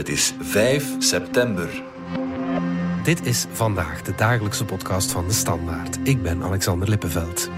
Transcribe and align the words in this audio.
Het 0.00 0.08
is 0.08 0.34
5 0.40 0.94
september. 0.98 1.82
Dit 3.02 3.26
is 3.26 3.46
vandaag 3.52 4.02
de 4.02 4.14
dagelijkse 4.14 4.64
podcast 4.64 5.10
van 5.10 5.26
de 5.26 5.32
Standaard. 5.32 5.98
Ik 6.02 6.22
ben 6.22 6.42
Alexander 6.42 6.88
Lippenveld. 6.88 7.50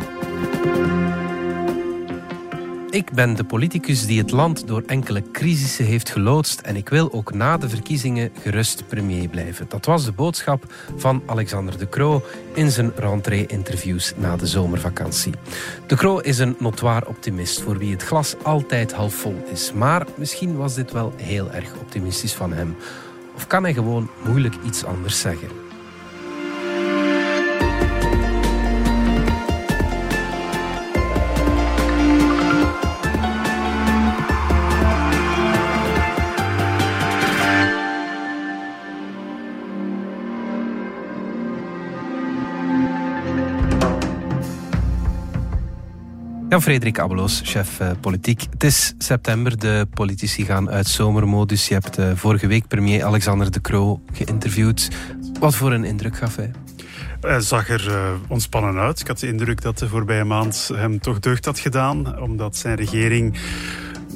Ik 2.92 3.12
ben 3.12 3.34
de 3.34 3.44
politicus 3.44 4.06
die 4.06 4.18
het 4.18 4.30
land 4.30 4.66
door 4.66 4.82
enkele 4.86 5.22
crisissen 5.30 5.84
heeft 5.84 6.11
geloodst 6.11 6.61
en 6.61 6.77
ik 6.77 6.88
wil 6.88 7.12
ook 7.12 7.34
na 7.34 7.56
de 7.56 7.68
verkiezingen 7.68 8.30
gerust 8.41 8.88
premier 8.88 9.29
blijven. 9.29 9.66
Dat 9.68 9.84
was 9.84 10.04
de 10.04 10.12
boodschap 10.12 10.74
van 10.96 11.23
Alexander 11.27 11.78
De 11.78 11.88
Croo 11.88 12.23
in 12.55 12.70
zijn 12.70 12.92
rentree-interviews 12.96 14.12
na 14.16 14.36
de 14.36 14.46
zomervakantie. 14.46 15.32
De 15.86 15.96
Croo 15.96 16.18
is 16.18 16.38
een 16.38 16.56
notoire 16.59 17.09
optimist 17.09 17.60
voor 17.60 17.78
wie 17.78 17.92
het 17.92 18.02
glas 18.02 18.34
altijd 18.42 18.93
half 18.93 19.14
vol 19.14 19.45
is. 19.52 19.72
Maar 19.72 20.06
misschien 20.16 20.56
was 20.56 20.74
dit 20.74 20.93
wel 20.93 21.12
heel 21.16 21.50
erg 21.50 21.74
optimistisch 21.80 22.34
van 22.34 22.52
hem. 22.52 22.77
Of 23.34 23.46
kan 23.46 23.62
hij 23.62 23.73
gewoon 23.73 24.10
moeilijk 24.24 24.54
iets 24.65 24.84
anders 24.84 25.20
zeggen? 25.20 25.62
Jan-Frederik 46.52 46.98
Abeloos, 46.98 47.41
chef 47.45 47.80
uh, 47.80 47.91
politiek. 48.01 48.47
Het 48.51 48.65
is 48.65 48.95
september, 48.98 49.59
de 49.59 49.87
politici 49.95 50.45
gaan 50.45 50.70
uit 50.70 50.87
zomermodus. 50.87 51.69
Je 51.69 51.74
hebt 51.74 51.98
uh, 51.98 52.10
vorige 52.15 52.47
week 52.47 52.69
premier 52.69 53.05
Alexander 53.05 53.51
De 53.51 53.60
Croo 53.60 54.02
geïnterviewd. 54.13 54.91
Wat 55.41 55.54
voor 55.54 55.73
een 55.73 55.85
indruk 55.85 56.16
gaf 56.16 56.37
hij? 56.37 56.51
Hij 57.21 57.41
zag 57.41 57.68
er 57.68 57.88
uh, 57.88 58.10
ontspannen 58.29 58.82
uit. 58.82 59.01
Ik 59.01 59.07
had 59.07 59.18
de 59.18 59.26
indruk 59.26 59.63
dat 59.63 59.79
de 59.79 59.88
voorbije 59.88 60.24
maand 60.24 60.71
hem 60.74 61.01
toch 61.01 61.18
deugd 61.18 61.45
had 61.45 61.59
gedaan, 61.59 62.21
omdat 62.21 62.57
zijn 62.57 62.76
regering 62.76 63.38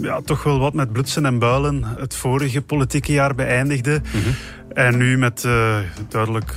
ja, 0.01 0.21
toch 0.21 0.43
wel 0.43 0.59
wat 0.59 0.75
met 0.75 0.93
blutsen 0.93 1.27
en 1.27 1.39
builen 1.39 1.85
het 1.99 2.15
vorige 2.15 2.63
politieke 2.63 3.13
jaar 3.13 3.35
beëindigde. 3.35 4.01
Mm 4.15 4.23
-hmm. 4.23 4.35
En 4.73 4.97
nu 4.97 5.19
met 5.19 5.49
duidelijk 6.09 6.55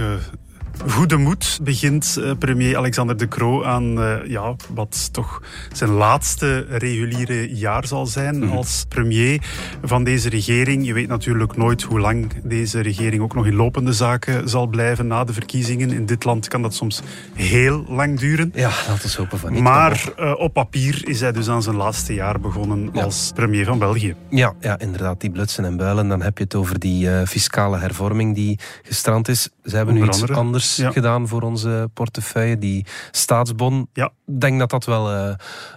goede 0.88 1.18
moed 1.18 1.60
begint 1.62 2.18
uh, 2.20 2.32
premier 2.40 2.78
Alexander 2.78 3.18
De 3.18 3.28
Croo 3.28 3.64
aan 3.64 4.00
uh, 4.00 4.16
ja, 4.28 4.56
wat 4.74 5.14
toch 5.14 5.42
zijn 5.74 5.90
laatste 5.90 6.66
reguliere 6.70 7.56
jaar 7.56 7.88
zal 7.88 8.06
zijn 8.06 8.36
mm 8.36 8.42
-hmm. 8.42 8.58
als 8.58 8.86
premier 8.90 9.42
van 9.84 10.04
deze 10.04 10.30
regering. 10.30 10.86
Je 10.86 10.94
weet 10.94 11.08
natuurlijk 11.08 11.58
nooit 11.58 11.82
hoe 11.82 12.00
lang 12.00 12.32
deze 12.44 12.80
regering 12.80 13.22
ook 13.22 13.36
nog 13.36 13.46
in 13.46 13.56
lopende 13.56 13.94
zaken 13.94 14.50
zal 14.50 14.68
blijven 14.68 15.08
na 15.08 15.24
de 15.24 15.34
verkiezingen. 15.34 15.92
In 15.92 16.06
dit 16.06 16.24
land 16.24 16.48
kan 16.48 16.62
dat 16.62 16.74
soms 16.74 17.02
heel 17.34 17.86
lang 17.88 18.20
duren. 18.20 18.52
Ja, 18.56 18.72
laten 18.88 19.10
we 19.10 19.16
hopen 19.18 19.40
van 19.40 19.52
niet. 19.52 19.62
Maar 19.62 20.04
uh, 20.20 20.34
op 20.38 20.54
papier 20.54 21.08
is 21.08 21.20
hij 21.20 21.32
dus 21.32 21.50
aan 21.50 21.64
zijn 21.64 21.76
laatste 21.76 22.14
jaar 22.14 22.40
begonnen 22.40 22.90
ja. 22.94 23.04
als 23.04 23.32
premier 23.36 23.66
van 23.66 23.80
België. 23.80 24.16
Ja, 24.30 24.54
ja, 24.60 24.80
inderdaad, 24.80 25.22
die 25.22 25.32
blutsen 25.32 25.66
en 25.66 25.78
builen. 25.78 26.08
Dan 26.08 26.22
heb 26.22 26.38
je 26.38 26.44
het 26.44 26.56
over 26.56 26.80
die 26.80 27.28
fiscale 27.28 27.78
hervorming 27.78 28.36
die 28.36 28.60
gestrand 28.84 29.28
is. 29.28 29.50
Ze 29.64 29.76
hebben 29.76 29.94
Onder 29.94 30.08
nu 30.08 30.14
iets 30.14 30.22
andere. 30.22 30.40
anders 30.40 30.69
ja. 30.76 30.92
gedaan 30.92 31.28
voor 31.28 31.42
onze 31.42 31.90
portefeuille. 31.94 32.58
Die 32.58 32.86
staatsbon. 33.12 33.90
Ja. 33.94 34.12
Ik 34.26 34.40
denk 34.42 34.60
dat 34.60 34.70
dat 34.70 34.86
wel 34.86 35.14
uh, 35.14 35.34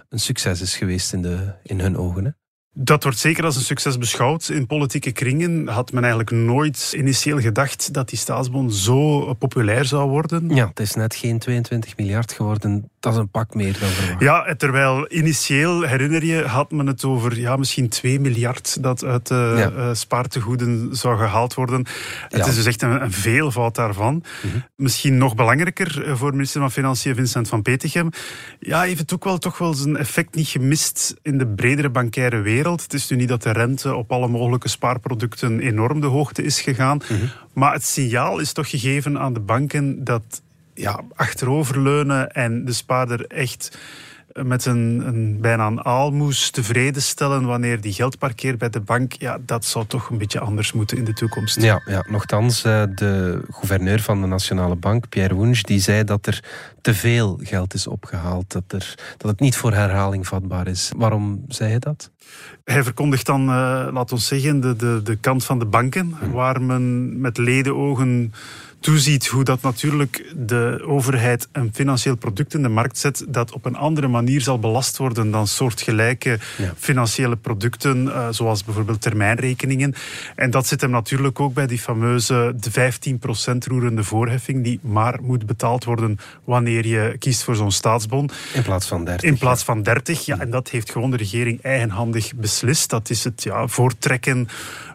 een 0.09 0.19
succes 0.19 0.61
is 0.61 0.75
geweest 0.75 1.13
in, 1.13 1.21
de, 1.21 1.53
in 1.63 1.79
hun 1.79 1.97
ogen. 1.97 2.25
Hè? 2.25 2.31
Dat 2.75 3.03
wordt 3.03 3.17
zeker 3.17 3.45
als 3.45 3.55
een 3.55 3.61
succes 3.61 3.97
beschouwd. 3.97 4.49
In 4.49 4.67
politieke 4.67 5.11
kringen 5.11 5.67
had 5.67 5.91
men 5.91 6.03
eigenlijk 6.03 6.31
nooit 6.31 6.93
initieel 6.95 7.39
gedacht 7.39 7.93
dat 7.93 8.09
die 8.09 8.17
staatsbon 8.17 8.71
zo 8.71 9.33
populair 9.33 9.85
zou 9.85 10.09
worden. 10.09 10.55
Ja, 10.55 10.67
het 10.67 10.79
is 10.79 10.93
net 10.93 11.15
geen 11.15 11.39
22 11.39 11.97
miljard 11.97 12.31
geworden. 12.31 12.89
Dat 12.99 13.13
is 13.13 13.19
een 13.19 13.29
pak 13.29 13.53
meer 13.53 13.77
dan 13.79 13.89
verwacht. 13.89 14.21
Ja, 14.21 14.55
terwijl 14.55 15.11
initieel, 15.11 15.81
herinner 15.81 16.25
je, 16.25 16.43
had 16.43 16.71
men 16.71 16.87
het 16.87 17.03
over 17.03 17.39
ja, 17.39 17.55
misschien 17.55 17.89
2 17.89 18.19
miljard 18.19 18.83
dat 18.83 19.03
uit 19.03 19.27
de 19.27 19.53
ja. 19.57 19.71
uh, 19.71 19.93
spaartegoeden 19.93 20.95
zou 20.95 21.17
gehaald 21.17 21.53
worden. 21.53 21.85
Het 22.29 22.47
is 22.47 22.55
dus 22.55 22.65
echt 22.65 22.81
een, 22.81 23.01
een 23.01 23.11
veelvoud 23.11 23.75
daarvan. 23.75 24.13
Mm 24.13 24.23
-hmm. 24.51 24.63
Misschien 24.75 25.17
nog 25.17 25.35
belangrijker 25.35 26.17
voor 26.17 26.31
minister 26.31 26.61
van 26.61 26.71
Financiën 26.71 27.15
Vincent 27.15 27.47
van 27.47 27.61
Petegem. 27.61 28.09
Ja, 28.59 28.81
heeft 28.81 28.99
het 28.99 29.13
ook 29.13 29.23
wel 29.23 29.37
toch 29.37 29.57
wel 29.57 29.73
zijn 29.73 29.97
effect 29.97 30.35
niet 30.35 30.47
gemist 30.47 31.15
in 31.21 31.37
de 31.37 31.47
bredere 31.47 31.89
bankaire 31.89 32.41
wereld. 32.41 32.61
Het 32.71 32.93
is 32.93 33.09
nu 33.09 33.17
niet 33.17 33.27
dat 33.27 33.43
de 33.43 33.51
rente 33.51 33.95
op 33.95 34.11
alle 34.11 34.27
mogelijke 34.27 34.67
spaarproducten 34.67 35.59
enorm 35.59 36.01
de 36.01 36.07
hoogte 36.07 36.43
is 36.43 36.61
gegaan. 36.61 37.01
Mm 37.09 37.17
-hmm. 37.17 37.29
Maar 37.53 37.73
het 37.73 37.85
signaal 37.85 38.39
is 38.39 38.53
toch 38.53 38.69
gegeven 38.69 39.19
aan 39.19 39.33
de 39.33 39.39
banken 39.39 40.03
dat 40.03 40.41
ja, 40.73 40.99
achteroverleunen 41.15 42.31
en 42.31 42.65
de 42.65 42.73
spaarder 42.73 43.27
echt 43.27 43.77
met 44.33 44.65
een, 44.65 45.03
een 45.05 45.41
bijna 45.41 45.67
een 45.67 45.85
aalmoes 45.85 46.49
tevreden 46.49 47.01
stellen 47.01 47.45
wanneer 47.45 47.81
die 47.81 47.93
geld 47.93 48.17
parkeert 48.17 48.57
bij 48.57 48.69
de 48.69 48.79
bank, 48.79 49.13
ja, 49.13 49.37
dat 49.45 49.65
zou 49.65 49.85
toch 49.85 50.09
een 50.09 50.17
beetje 50.17 50.39
anders 50.39 50.73
moeten 50.73 50.97
in 50.97 51.03
de 51.03 51.13
toekomst. 51.13 51.61
Ja, 51.61 51.81
ja 51.85 52.05
nogthans, 52.09 52.61
de 52.61 53.41
gouverneur 53.49 54.01
van 54.01 54.21
de 54.21 54.27
Nationale 54.27 54.75
Bank, 54.75 55.09
Pierre 55.09 55.37
Wunsch, 55.37 55.61
die 55.61 55.79
zei 55.79 56.03
dat 56.03 56.25
er 56.25 56.43
te 56.81 56.93
veel 56.93 57.39
geld 57.43 57.73
is 57.73 57.87
opgehaald, 57.87 58.51
dat, 58.51 58.63
er, 58.67 58.95
dat 59.17 59.31
het 59.31 59.39
niet 59.39 59.55
voor 59.55 59.73
herhaling 59.73 60.27
vatbaar 60.27 60.67
is. 60.67 60.91
Waarom 60.95 61.45
zei 61.47 61.69
hij 61.69 61.79
dat? 61.79 62.11
Hij 62.63 62.83
verkondigt 62.83 63.25
dan, 63.25 63.41
uh, 63.41 63.87
laat 63.91 64.11
ons 64.11 64.27
zeggen, 64.27 64.59
de, 64.59 64.75
de, 64.75 65.01
de 65.03 65.15
kant 65.15 65.45
van 65.45 65.59
de 65.59 65.65
banken, 65.65 66.15
hmm. 66.19 66.31
waar 66.31 66.61
men 66.61 67.19
met 67.21 67.37
ledenogen 67.37 68.33
toeziet 68.83 69.27
hoe 69.27 69.43
dat 69.43 69.61
natuurlijk 69.61 70.33
de 70.35 70.83
overheid 70.87 71.47
een 71.51 71.71
financieel 71.73 72.15
product 72.15 72.53
in 72.53 72.61
de 72.61 72.69
markt 72.69 72.97
zet 72.97 73.25
dat 73.27 73.51
op 73.51 73.65
een 73.65 73.75
andere 73.75 74.07
manier 74.07 74.41
zal 74.41 74.59
belast 74.59 74.97
worden 74.97 75.31
dan 75.31 75.47
soortgelijke 75.47 76.39
ja. 76.57 76.73
financiële 76.77 77.35
producten, 77.35 78.05
uh, 78.05 78.27
zoals 78.31 78.63
bijvoorbeeld 78.63 79.01
termijnrekeningen. 79.01 79.93
En 80.35 80.49
dat 80.49 80.67
zit 80.67 80.81
hem 80.81 80.89
natuurlijk 80.89 81.39
ook 81.39 81.53
bij 81.53 81.67
die 81.67 81.79
fameuze 81.79 82.53
de 82.55 82.93
15% 83.55 83.67
roerende 83.67 84.03
voorheffing 84.03 84.63
die 84.63 84.79
maar 84.81 85.19
moet 85.21 85.45
betaald 85.45 85.83
worden 85.83 86.19
wanneer 86.43 86.87
je 86.87 87.15
kiest 87.19 87.43
voor 87.43 87.55
zo'n 87.55 87.71
staatsbon. 87.71 88.29
In 88.53 88.63
plaats 88.63 88.87
van 88.87 89.05
30. 89.05 89.29
In 89.29 89.37
plaats 89.37 89.63
van 89.63 89.83
30, 89.83 90.25
ja. 90.25 90.39
En 90.39 90.49
dat 90.49 90.69
heeft 90.69 90.91
gewoon 90.91 91.11
de 91.11 91.17
regering 91.17 91.61
eigenhandig 91.61 92.35
beslist. 92.35 92.89
Dat 92.89 93.09
is 93.09 93.23
het 93.23 93.43
ja, 93.43 93.67
voortrekken 93.67 94.47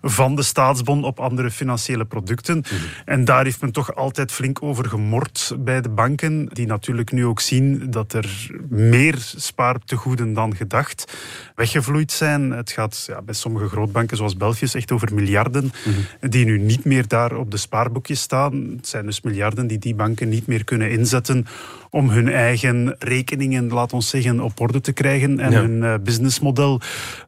van 0.03 0.34
de 0.34 0.43
staatsbon 0.43 1.04
op 1.04 1.21
andere 1.21 1.50
financiële 1.50 2.04
producten. 2.04 2.56
Mm 2.56 2.62
-hmm. 2.69 2.78
En 3.04 3.25
daar 3.25 3.44
heeft 3.44 3.60
men 3.60 3.72
toch 3.78 3.94
altijd 3.94 4.33
flink 4.33 4.62
over 4.62 4.89
gemord 4.89 5.55
bij 5.59 5.81
de 5.81 5.89
banken, 5.89 6.49
die 6.53 6.66
natuurlijk 6.66 7.12
nu 7.12 7.27
ook 7.27 7.41
zien 7.41 7.91
dat 7.91 8.12
er 8.12 8.50
meer 8.69 9.15
spaartegoeden 9.37 10.33
dan 10.33 10.56
gedacht 10.56 11.12
weggevloeid 11.55 12.12
zijn. 12.12 12.50
Het 12.50 12.71
gaat 12.71 13.05
ja, 13.06 13.22
bij 13.22 13.34
sommige 13.34 13.69
grootbanken 13.69 14.16
zoals 14.16 14.37
België 14.37 14.66
echt 14.72 14.93
over 14.93 15.15
miljarden 15.15 15.65
mm 15.65 15.71
-hmm. 15.83 16.31
die 16.31 16.44
nu 16.44 16.59
niet 16.59 16.84
meer 16.84 17.09
daar 17.09 17.37
op 17.37 17.50
de 17.50 17.56
spaarboekjes 17.56 18.21
staan. 18.21 18.55
Het 18.77 18.89
zijn 18.89 19.06
dus 19.06 19.21
miljarden 19.21 19.66
die 19.66 19.78
die 19.78 19.95
banken 19.95 20.28
niet 20.28 20.47
meer 20.47 20.65
kunnen 20.65 20.91
inzetten 20.91 21.47
om 21.91 22.10
hun 22.10 22.28
eigen 22.28 22.97
rekeningen, 22.99 23.69
laat 23.69 23.93
ons 23.93 24.09
zeggen, 24.09 24.41
op 24.41 24.60
orde 24.60 24.81
te 24.81 24.93
krijgen 24.93 25.41
en 25.41 25.50
ja. 25.50 25.60
hun 25.60 25.83
uh, 25.83 25.95
businessmodel 26.03 26.81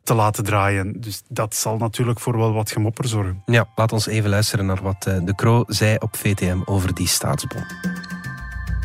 te 0.03 0.15
laten 0.15 0.44
draaien. 0.44 1.00
Dus 1.00 1.22
dat 1.28 1.55
zal 1.55 1.77
natuurlijk 1.77 2.21
voor 2.21 2.38
wel 2.38 2.53
wat 2.53 2.71
gemopper 2.71 3.09
zorgen. 3.09 3.43
Ja, 3.47 3.69
laat 3.75 3.93
ons 3.93 4.06
even 4.06 4.31
luisteren 4.31 4.67
naar 4.67 4.82
wat 4.82 5.06
uh, 5.09 5.19
De 5.25 5.34
Croo 5.34 5.65
zei 5.67 5.97
op 5.99 6.17
VTM 6.40 6.60
over 6.64 6.94
die 6.94 7.08
staatsbon. 7.08 7.64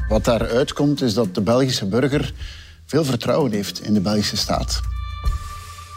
Wat 0.07 0.25
daaruit 0.25 0.73
komt 0.73 1.01
is 1.01 1.13
dat 1.13 1.35
de 1.35 1.41
Belgische 1.41 1.87
burger 1.87 2.33
veel 2.85 3.03
vertrouwen 3.03 3.51
heeft 3.51 3.81
in 3.81 3.93
de 3.93 4.01
Belgische 4.01 4.37
staat. 4.37 4.81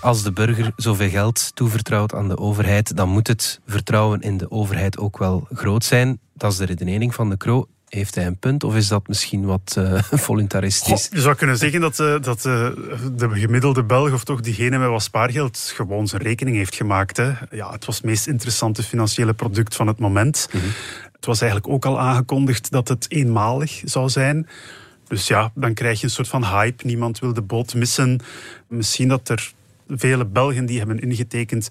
Als 0.00 0.22
de 0.22 0.32
burger 0.32 0.72
zoveel 0.76 1.08
geld 1.08 1.50
toevertrouwt 1.54 2.14
aan 2.14 2.28
de 2.28 2.38
overheid, 2.38 2.96
dan 2.96 3.08
moet 3.08 3.26
het 3.26 3.60
vertrouwen 3.66 4.20
in 4.20 4.37
de 4.37 4.50
overheid 4.50 4.99
ook 4.99 5.19
wel 5.19 5.46
groot 5.52 5.84
zijn. 5.84 6.20
Dat 6.34 6.52
is 6.52 6.58
de 6.58 6.64
redenering 6.64 7.14
van 7.14 7.31
De 7.31 7.37
Croo. 7.37 7.66
Heeft 7.88 8.14
hij 8.14 8.26
een 8.26 8.38
punt 8.38 8.64
of 8.64 8.75
is 8.75 8.88
dat 8.88 9.08
misschien 9.08 9.44
wat 9.44 9.75
uh, 9.79 10.02
voluntaristisch? 10.29 11.06
Goh, 11.06 11.12
je 11.12 11.20
zou 11.20 11.35
kunnen 11.35 11.56
zeggen 11.56 11.81
dat, 11.81 11.99
uh, 11.99 12.20
dat 12.20 12.44
uh, 12.44 12.70
de 13.12 13.29
gemiddelde 13.32 13.85
Belg, 13.85 14.12
of 14.12 14.25
toch 14.25 14.40
diegene 14.40 14.79
met 14.79 14.88
wat 14.88 15.02
spaargeld, 15.02 15.73
gewoon 15.75 16.08
zijn 16.08 16.23
rekening 16.23 16.56
heeft 16.56 16.75
gemaakt. 16.75 17.17
Hè. 17.17 17.32
Ja, 17.50 17.70
het 17.70 17.85
was 17.85 17.96
het 17.96 18.05
meest 18.05 18.26
interessante 18.26 18.82
financiële 18.82 19.35
product 19.35 19.76
van 19.76 19.87
het 19.87 19.99
moment. 19.99 20.49
Mm 20.52 20.61
-hmm. 20.61 20.70
Het 21.12 21.26
was 21.26 21.40
eigenlijk 21.40 21.73
ook 21.73 21.85
al 21.85 22.00
aangekondigd 22.00 22.70
dat 22.70 22.88
het 22.88 23.06
eenmalig 23.08 23.81
zou 23.85 24.08
zijn. 24.08 24.49
Dus 25.08 25.26
ja, 25.26 25.50
dan 25.55 25.75
krijg 25.75 26.00
je 26.00 26.05
een 26.05 26.12
soort 26.12 26.29
van 26.29 26.44
hype. 26.44 26.87
Niemand 26.87 27.19
wil 27.19 27.32
de 27.32 27.43
boot 27.43 27.75
missen. 27.75 28.20
Misschien 28.69 29.08
dat 29.08 29.29
er 29.29 29.52
vele 29.88 30.25
Belgen 30.25 30.67
die 30.67 30.79
hebben 30.79 31.00
ingetekend 31.00 31.69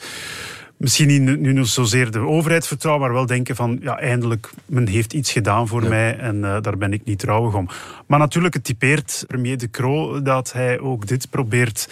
misschien 0.78 1.08
niet 1.08 1.40
nu 1.40 1.54
nog 1.54 1.68
zozeer 1.68 2.12
de 2.12 2.20
overheid 2.20 2.68
vertrouwen, 2.68 3.06
maar 3.06 3.14
wel 3.14 3.26
denken 3.26 3.56
van 3.56 3.78
ja, 3.82 4.00
eindelijk, 4.00 4.50
men 4.66 4.88
heeft 4.88 5.14
iets 5.14 5.32
gedaan 5.32 5.68
voor 5.68 5.84
ja. 5.84 5.90
mij 5.90 6.18
en 6.18 6.36
uh, 6.36 6.58
daar 6.62 6.78
ben 6.78 6.94
ik 6.94 7.02
niet 7.04 7.20
trouwig 7.20 7.54
om. 7.54 7.68
Maar 8.06 8.20
natuurlijk, 8.20 8.54
het 8.54 8.64
typeert 8.64 9.24
premier 9.28 9.58
De 9.58 9.70
Croo 9.70 10.22
dat 10.22 10.54
hij 10.54 10.80
ook 10.80 11.08
dit 11.08 11.30
probeert, 11.30 11.90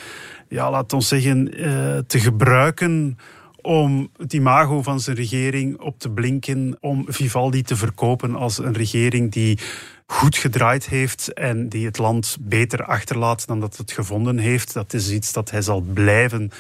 ja, 0.50 0.72
laat 0.72 0.94
ons 0.94 1.08
zeggen, 1.08 1.60
uh, 1.60 1.98
te 2.08 2.20
gebruiken 2.20 3.18
om 3.62 4.10
het 4.18 4.34
imago 4.34 4.82
van 4.82 5.00
zijn 5.00 5.16
regering 5.16 5.80
op 5.80 6.00
te 6.00 6.10
blinken, 6.10 6.78
om 6.80 7.06
Vivaldi 7.08 7.62
te 7.62 7.76
verkopen 7.76 8.36
als 8.36 8.58
een 8.58 8.74
regering 8.74 9.32
die 9.32 9.60
goed 10.08 10.38
gedraaid 10.38 10.86
heeft 10.86 11.34
en 11.34 11.70
die 11.70 11.86
het 11.86 11.98
land 11.98 12.38
beter 12.40 12.84
achterlaat 12.84 13.48
dan 13.48 13.60
dat 13.60 13.78
het 13.78 13.92
gevonden 13.92 14.38
heeft. 14.38 14.74
Dat 14.74 14.94
is 14.94 15.12
iets 15.12 15.34
dat 15.34 15.52
hij 15.52 15.62
zal 15.62 15.82
blijven 15.82 16.52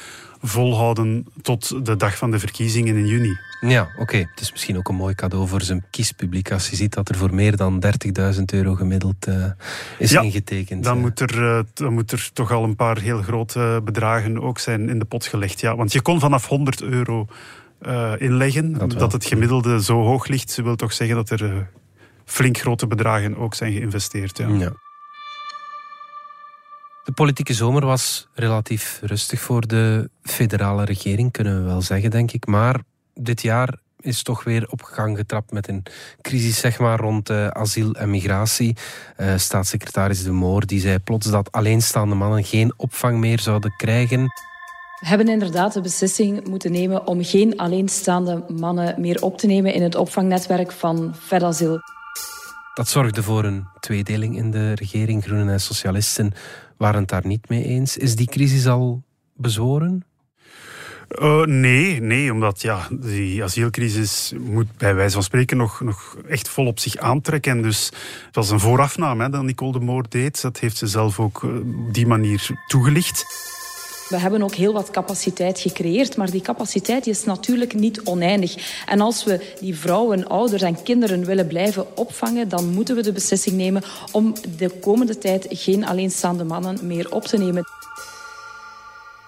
volhouden 0.41 1.25
tot 1.41 1.85
de 1.85 1.95
dag 1.95 2.17
van 2.17 2.31
de 2.31 2.39
verkiezingen 2.39 2.95
in 2.95 3.07
juni. 3.07 3.37
Ja, 3.61 3.89
oké. 3.97 4.17
Het 4.17 4.41
is 4.41 4.51
misschien 4.51 4.77
ook 4.77 4.89
een 4.89 4.95
mooi 4.95 5.15
cadeau 5.15 5.47
voor 5.47 5.61
zijn 5.61 5.85
kiespubliek 5.89 6.51
als 6.51 6.69
je 6.69 6.75
ziet 6.75 6.93
dat 6.93 7.09
er 7.09 7.15
voor 7.15 7.33
meer 7.33 7.55
dan 7.55 7.83
30.000 8.35 8.41
euro 8.45 8.75
gemiddeld 8.75 9.27
uh, 9.27 9.45
is 9.97 10.11
ja, 10.11 10.21
ingetekend. 10.21 10.83
Dan, 10.83 10.99
moet 10.99 11.19
er, 11.19 11.41
uh, 11.41 11.59
dan 11.73 11.93
moet 11.93 12.11
er 12.11 12.29
toch 12.33 12.51
al 12.51 12.63
een 12.63 12.75
paar 12.75 12.99
heel 12.99 13.21
grote 13.21 13.81
bedragen 13.83 14.41
ook 14.41 14.59
zijn 14.59 14.89
in 14.89 14.99
de 14.99 15.05
pot 15.05 15.25
gelegd. 15.25 15.59
Ja, 15.59 15.75
want 15.75 15.91
je 15.91 16.01
kon 16.01 16.19
vanaf 16.19 16.47
100 16.47 16.81
euro 16.81 17.27
uh, 17.81 18.13
inleggen. 18.17 18.73
Dat, 18.73 18.91
dat, 18.91 19.11
het 19.11 19.25
gemiddelde 19.25 19.83
zo 19.83 20.03
hoog 20.03 20.27
ligt, 20.27 20.55
wil 20.55 20.75
toch 20.75 20.93
zeggen 20.93 21.15
dat 21.15 21.29
er 21.29 21.67
flink 22.25 22.57
grote 22.57 22.87
bedragen 22.87 23.37
ook 23.37 23.53
zijn 23.53 23.73
geïnvesteerd. 23.73 24.37
Ja. 24.37 24.47
ja. 24.47 24.71
De 27.03 27.11
politieke 27.11 27.53
zomer 27.53 27.85
was 27.85 28.27
relatief 28.33 28.99
rustig 29.03 29.39
voor 29.39 29.67
de 29.67 30.09
federale 30.23 30.85
regering, 30.85 31.31
kunnen 31.31 31.57
we 31.57 31.65
wel 31.65 31.81
zeggen, 31.81 32.11
denk 32.11 32.31
ik. 32.31 32.45
Maar 32.45 32.79
dit 33.13 33.41
jaar 33.41 33.79
is 33.99 34.23
toch 34.23 34.43
weer 34.43 34.67
op 34.69 34.81
gang 34.81 35.17
getrapt 35.17 35.51
met 35.51 35.67
een 35.67 35.83
crisis 36.21 36.59
zeg 36.59 36.79
maar, 36.79 36.99
rond 36.99 37.29
uh, 37.29 37.47
asiel 37.47 37.93
en 37.93 38.09
migratie. 38.09 38.75
Uh, 39.17 39.33
staatssecretaris 39.37 40.23
De 40.23 40.31
Moor 40.31 40.65
die 40.65 40.79
zei 40.79 40.99
plots 40.99 41.29
dat 41.29 41.51
alleenstaande 41.51 42.15
mannen 42.15 42.43
geen 42.43 42.73
opvang 42.77 43.17
meer 43.17 43.39
zouden 43.39 43.75
krijgen. 43.77 44.23
We 44.99 45.07
hebben 45.07 45.27
inderdaad 45.27 45.73
de 45.73 45.81
beslissing 45.81 46.47
moeten 46.47 46.71
nemen 46.71 47.07
om 47.07 47.23
geen 47.23 47.57
alleenstaande 47.57 48.43
mannen 48.47 49.01
meer 49.01 49.21
op 49.21 49.37
te 49.37 49.47
nemen 49.47 49.73
in 49.73 49.83
het 49.83 49.95
opvangnetwerk 49.95 50.71
van 50.71 51.15
Fedasiel. 51.19 51.79
Dat 52.75 52.87
zorgde 52.87 53.23
voor 53.23 53.43
een 53.43 53.67
tweedeling 53.79 54.37
in 54.37 54.51
de 54.51 54.73
regering. 54.73 55.23
Groenen 55.23 55.49
en 55.49 55.59
Socialisten 55.59 56.33
waren 56.77 56.99
het 56.99 57.09
daar 57.09 57.27
niet 57.27 57.49
mee 57.49 57.63
eens. 57.63 57.97
Is 57.97 58.15
die 58.15 58.27
crisis 58.27 58.67
al 58.67 59.03
bezworen? 59.33 60.05
Uh, 61.09 61.43
nee, 61.43 62.01
nee, 62.01 62.31
omdat 62.31 62.61
ja, 62.61 62.87
die 62.91 63.43
asielcrisis 63.43 64.33
moet 64.39 64.77
bij 64.77 64.95
wijze 64.95 65.13
van 65.13 65.23
spreken 65.23 65.57
nog, 65.57 65.81
nog 65.81 66.17
echt 66.27 66.49
vol 66.49 66.65
op 66.65 66.79
zich 66.79 66.97
aantrekken. 66.97 67.61
Dus 67.61 67.85
het 68.25 68.35
was 68.35 68.49
een 68.49 68.59
voorafname 68.59 69.23
hè, 69.23 69.29
dat 69.29 69.43
Nicole 69.43 69.71
de 69.71 69.79
Moor 69.79 70.05
deed. 70.09 70.41
Dat 70.41 70.59
heeft 70.59 70.77
ze 70.77 70.87
zelf 70.87 71.19
ook 71.19 71.43
uh, 71.43 71.55
op 71.55 71.93
die 71.93 72.07
manier 72.07 72.49
toegelicht. 72.67 73.25
We 74.09 74.17
hebben 74.17 74.43
ook 74.43 74.55
heel 74.55 74.73
wat 74.73 74.89
capaciteit 74.89 75.59
gecreëerd, 75.59 76.17
maar 76.17 76.31
die 76.31 76.41
capaciteit 76.41 77.07
is 77.07 77.23
natuurlijk 77.23 77.73
niet 77.73 78.01
oneindig. 78.01 78.83
En 78.85 79.01
als 79.01 79.23
we 79.23 79.53
die 79.59 79.77
vrouwen, 79.77 80.27
ouders 80.27 80.61
en 80.61 80.83
kinderen 80.83 81.25
willen 81.25 81.47
blijven 81.47 81.97
opvangen, 81.97 82.49
dan 82.49 82.73
moeten 82.73 82.95
we 82.95 83.01
de 83.01 83.11
beslissing 83.11 83.55
nemen 83.55 83.83
om 84.11 84.33
de 84.57 84.69
komende 84.69 85.17
tijd 85.17 85.45
geen 85.49 85.85
alleenstaande 85.85 86.43
mannen 86.43 86.79
meer 86.87 87.11
op 87.11 87.23
te 87.23 87.37
nemen. 87.37 87.63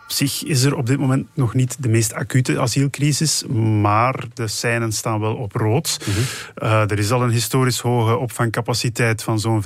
Op 0.07 0.13
zich 0.13 0.43
is 0.43 0.63
er 0.63 0.75
op 0.75 0.85
dit 0.85 0.99
moment 0.99 1.27
nog 1.33 1.53
niet 1.53 1.75
de 1.79 1.89
meest 1.89 2.13
acute 2.13 2.59
asielcrisis, 2.59 3.43
maar 3.81 4.25
de 4.33 4.47
seinen 4.47 4.91
staan 4.91 5.19
wel 5.19 5.35
op 5.35 5.51
rood. 5.51 5.99
Mhm. 5.99 6.19
uh, 6.63 6.91
er 6.91 6.99
is 6.99 7.11
al 7.11 7.23
een 7.23 7.31
historisch 7.31 7.79
hoge 7.79 8.17
opvangcapaciteit 8.17 9.23
van 9.23 9.39
zo'n 9.39 9.63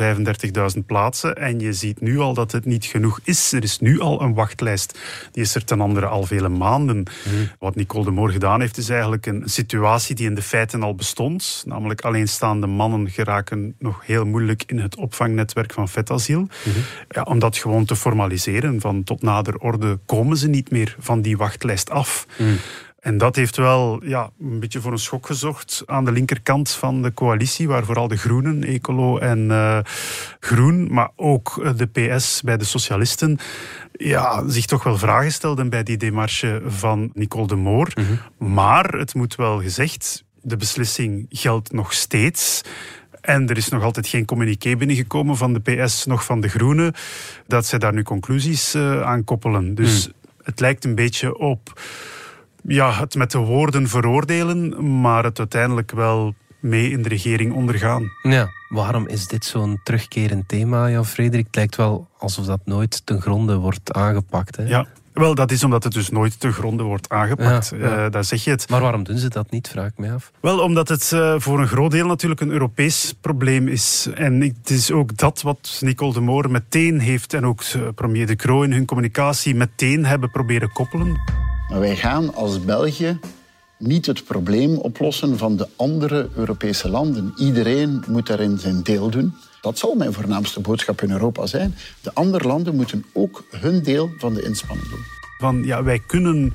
35.000 0.76 0.86
plaatsen 0.86 1.36
en 1.36 1.60
je 1.60 1.74
ziet 1.74 2.02
nu 2.02 2.20
al 2.20 2.34
dat 2.34 2.52
het 2.52 2.66
niet 2.66 2.86
genoeg 2.86 3.20
is. 3.24 3.52
Er 3.52 3.64
is 3.64 3.80
nu 3.80 4.00
al 4.00 4.22
een 4.22 4.34
wachtlijst. 4.34 5.00
Die 5.32 5.44
is 5.44 5.56
er 5.56 5.64
ten 5.64 5.82
andere 5.82 6.06
al 6.06 6.24
vele 6.24 6.50
maanden. 6.50 6.98
Mhm. 6.98 7.36
Wat 7.60 7.76
Nicole 7.76 8.06
de 8.06 8.12
Moor 8.12 8.30
gedaan 8.30 8.62
heeft, 8.62 8.78
is 8.78 8.90
eigenlijk 8.90 9.26
een 9.26 9.44
situatie 9.46 10.16
die 10.16 10.28
in 10.28 10.36
de 10.36 10.42
feiten 10.42 10.84
al 10.84 10.96
bestond. 10.96 11.64
Namelijk 11.66 12.02
alleenstaande 12.02 12.68
mannen 12.68 13.10
geraken 13.10 13.76
nog 13.80 14.06
heel 14.06 14.26
moeilijk 14.26 14.64
in 14.66 14.80
het 14.80 14.96
opvangnetwerk 14.96 15.74
van 15.74 15.90
vetasiel. 15.90 16.40
Mm 16.40 16.74
ja, 17.10 17.22
om 17.22 17.40
dat 17.40 17.58
gewoon 17.58 17.86
te 17.86 17.96
formaliseren, 17.96 18.82
van 18.82 19.04
tot 19.04 19.22
nader 19.22 19.58
orde 19.58 20.00
komen 20.06 20.31
komen 20.32 20.50
ze 20.50 20.58
niet 20.58 20.72
meer 20.72 20.96
van 21.00 21.22
die 21.22 21.38
wachtlijst 21.38 21.90
af. 21.90 22.26
Hmm. 22.38 22.58
En 23.00 23.18
dat 23.18 23.36
heeft 23.36 23.58
wel 23.58 24.02
ja, 24.04 24.30
een 24.40 24.60
beetje 24.60 24.82
voor 24.82 24.92
een 24.92 25.00
schok 25.00 25.26
gezorgd 25.26 25.84
aan 25.86 26.06
de 26.06 26.12
linkerkant 26.12 26.70
van 26.70 27.02
de 27.02 27.14
coalitie, 27.14 27.68
waar 27.68 27.86
vooral 27.86 28.08
de 28.08 28.18
Groenen, 28.18 28.64
Ecolo 28.64 29.18
en 29.18 29.40
uh, 29.50 29.80
Groen, 30.40 30.94
maar 30.94 31.10
ook 31.16 31.62
eh, 31.64 31.72
de 31.76 31.86
PS 31.86 32.42
bij 32.42 32.58
de 32.58 32.66
Socialisten, 32.66 33.40
ja, 33.92 34.50
zich 34.50 34.66
toch 34.66 34.84
wel 34.84 34.98
vragen 34.98 35.32
stelden 35.32 35.70
bij 35.70 35.84
die 35.84 35.98
demarche 35.98 36.62
van 36.68 37.12
Nicole 37.14 37.48
de 37.48 37.56
Moor. 37.56 37.92
Mhm. 37.94 38.54
Maar 38.54 38.86
het 38.86 39.14
moet 39.14 39.36
wel 39.36 39.62
gezegd, 39.62 40.24
de 40.42 40.58
beslissing 40.58 41.26
geldt 41.30 41.72
nog 41.72 41.94
steeds. 41.94 42.62
En 43.22 43.50
er 43.50 43.58
is 43.58 43.70
nog 43.70 43.84
altijd 43.84 44.08
geen 44.08 44.26
communiqué 44.26 44.76
binnengekomen 44.76 45.38
van 45.38 45.54
de 45.54 45.60
PS, 45.60 46.06
nog 46.06 46.26
van 46.26 46.42
de 46.42 46.48
Groenen, 46.48 46.94
dat 47.48 47.66
zij 47.66 47.80
daar 47.80 47.94
nu 47.94 48.04
conclusies 48.04 48.76
uh, 48.76 49.02
aan 49.02 49.24
koppelen. 49.24 49.76
Dus 49.76 50.04
hmm. 50.04 50.14
Het 50.44 50.60
lijkt 50.60 50.86
een 50.86 50.96
beetje 50.96 51.38
op 51.38 51.82
ja, 52.64 52.92
het 52.94 53.16
met 53.16 53.32
de 53.32 53.38
woorden 53.38 53.88
veroordelen, 53.88 55.02
maar 55.02 55.24
het 55.24 55.40
uiteindelijk 55.40 55.92
wel 55.92 56.34
mee 56.60 56.92
in 56.92 57.02
de 57.02 57.10
regering 57.10 57.54
ondergaan. 57.54 58.12
Ja, 58.22 58.50
waarom 58.70 59.08
is 59.08 59.28
dit 59.28 59.46
zo'n 59.46 59.80
terugkerend 59.84 60.48
thema, 60.48 60.90
Jan 60.90 61.06
Frederik? 61.06 61.46
Het 61.46 61.56
lijkt 61.56 61.76
wel 61.76 62.08
alsof 62.18 62.46
dat 62.46 62.60
nooit 62.66 63.06
ten 63.06 63.22
gronde 63.22 63.56
wordt 63.56 63.94
aangepakt. 63.94 64.56
Hè? 64.56 64.64
Ja, 64.64 64.88
wel, 65.22 65.36
dat 65.36 65.52
is 65.52 65.64
omdat 65.64 65.84
het 65.84 65.94
dus 65.94 66.10
nooit 66.10 66.40
te 66.40 66.52
gronden 66.52 66.86
wordt 66.86 67.10
aangepakt. 67.10 67.72
Ja, 67.80 68.10
eh, 68.10 68.22
zeg 68.22 68.44
je 68.44 68.50
het. 68.50 68.70
Maar 68.70 68.82
waarom 68.82 69.04
doen 69.04 69.18
ze 69.18 69.30
dat 69.30 69.52
niet, 69.52 69.68
vraag 69.68 69.88
ik 69.88 69.98
mij 69.98 70.14
af. 70.14 70.32
Wel, 70.40 70.60
omdat 70.60 70.88
het 70.88 71.12
uh, 71.14 71.36
voor 71.38 71.60
een 71.60 71.68
groot 71.68 71.92
deel 71.92 72.08
natuurlijk 72.08 72.42
een 72.42 72.52
Europees 72.52 73.14
probleem 73.22 73.68
is. 73.68 74.08
En 74.14 74.42
het 74.42 74.70
is 74.70 74.92
ook 74.92 75.18
dat 75.18 75.42
wat 75.42 75.78
Nicole 75.80 76.14
de 76.14 76.22
Moor 76.22 76.52
meteen 76.52 77.00
heeft 77.00 77.34
en 77.34 77.46
ook 77.46 77.64
uh, 77.76 77.82
premier 77.96 78.28
De 78.28 78.36
Croo 78.36 78.62
in 78.62 78.72
hun 78.72 78.86
communicatie 78.86 79.56
meteen 79.56 80.06
hebben 80.06 80.32
proberen 80.32 80.72
koppelen. 80.72 81.20
Maar 81.70 81.80
wij 81.80 81.96
gaan 81.96 82.36
als 82.36 82.66
België 82.66 83.20
niet 83.78 84.06
het 84.06 84.26
probleem 84.26 84.78
oplossen 84.78 85.38
van 85.38 85.58
de 85.58 85.68
andere 85.76 86.30
Europese 86.36 86.90
landen. 86.90 87.34
Iedereen 87.38 88.04
moet 88.08 88.28
daarin 88.28 88.58
zijn 88.58 88.84
deel 88.84 89.10
doen. 89.10 89.34
Dat 89.62 89.78
zal 89.78 89.96
mijn 89.96 90.14
voornaamste 90.14 90.60
boodschap 90.60 91.02
in 91.02 91.12
Europa 91.12 91.46
zijn. 91.46 91.76
De 92.02 92.14
andere 92.14 92.48
landen 92.48 92.76
moeten 92.76 93.06
ook 93.14 93.44
hun 93.50 93.84
deel 93.84 94.14
van 94.18 94.34
de 94.34 94.42
inspanning 94.44 94.90
doen. 94.90 95.04
Van, 95.38 95.64
ja, 95.64 95.84
wij 95.84 96.00
kunnen 96.00 96.54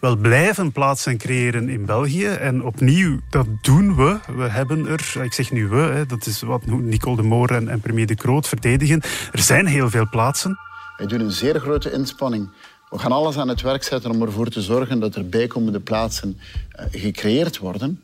wel 0.00 0.16
blijven 0.16 0.72
plaatsen 0.72 1.18
creëren 1.18 1.68
in 1.68 1.86
België. 1.86 2.26
En 2.26 2.64
opnieuw, 2.64 3.18
dat 3.30 3.46
doen 3.60 3.96
we. 3.96 4.18
We 4.36 4.48
hebben 4.48 4.86
er, 4.86 5.22
ik 5.22 5.32
zeg 5.32 5.50
nu 5.50 5.68
we, 5.68 5.76
hè, 5.76 6.06
dat 6.06 6.26
is 6.26 6.40
wat 6.40 6.66
Nicole 6.66 7.16
de 7.16 7.22
Moor 7.22 7.50
en, 7.50 7.68
en 7.68 7.80
premier 7.80 8.06
De 8.06 8.14
Kroot 8.14 8.48
verdedigen. 8.48 9.00
Er 9.32 9.42
zijn 9.42 9.66
heel 9.66 9.90
veel 9.90 10.08
plaatsen. 10.10 10.58
Wij 10.96 11.06
doen 11.06 11.20
een 11.20 11.30
zeer 11.30 11.60
grote 11.60 11.92
inspanning. 11.92 12.50
We 12.90 12.98
gaan 12.98 13.12
alles 13.12 13.38
aan 13.38 13.48
het 13.48 13.60
werk 13.60 13.82
zetten 13.82 14.10
om 14.10 14.22
ervoor 14.22 14.48
te 14.48 14.62
zorgen 14.62 15.00
dat 15.00 15.14
er 15.14 15.28
bijkomende 15.28 15.80
plaatsen 15.80 16.38
uh, 16.38 16.86
gecreëerd 16.90 17.58
worden. 17.58 18.00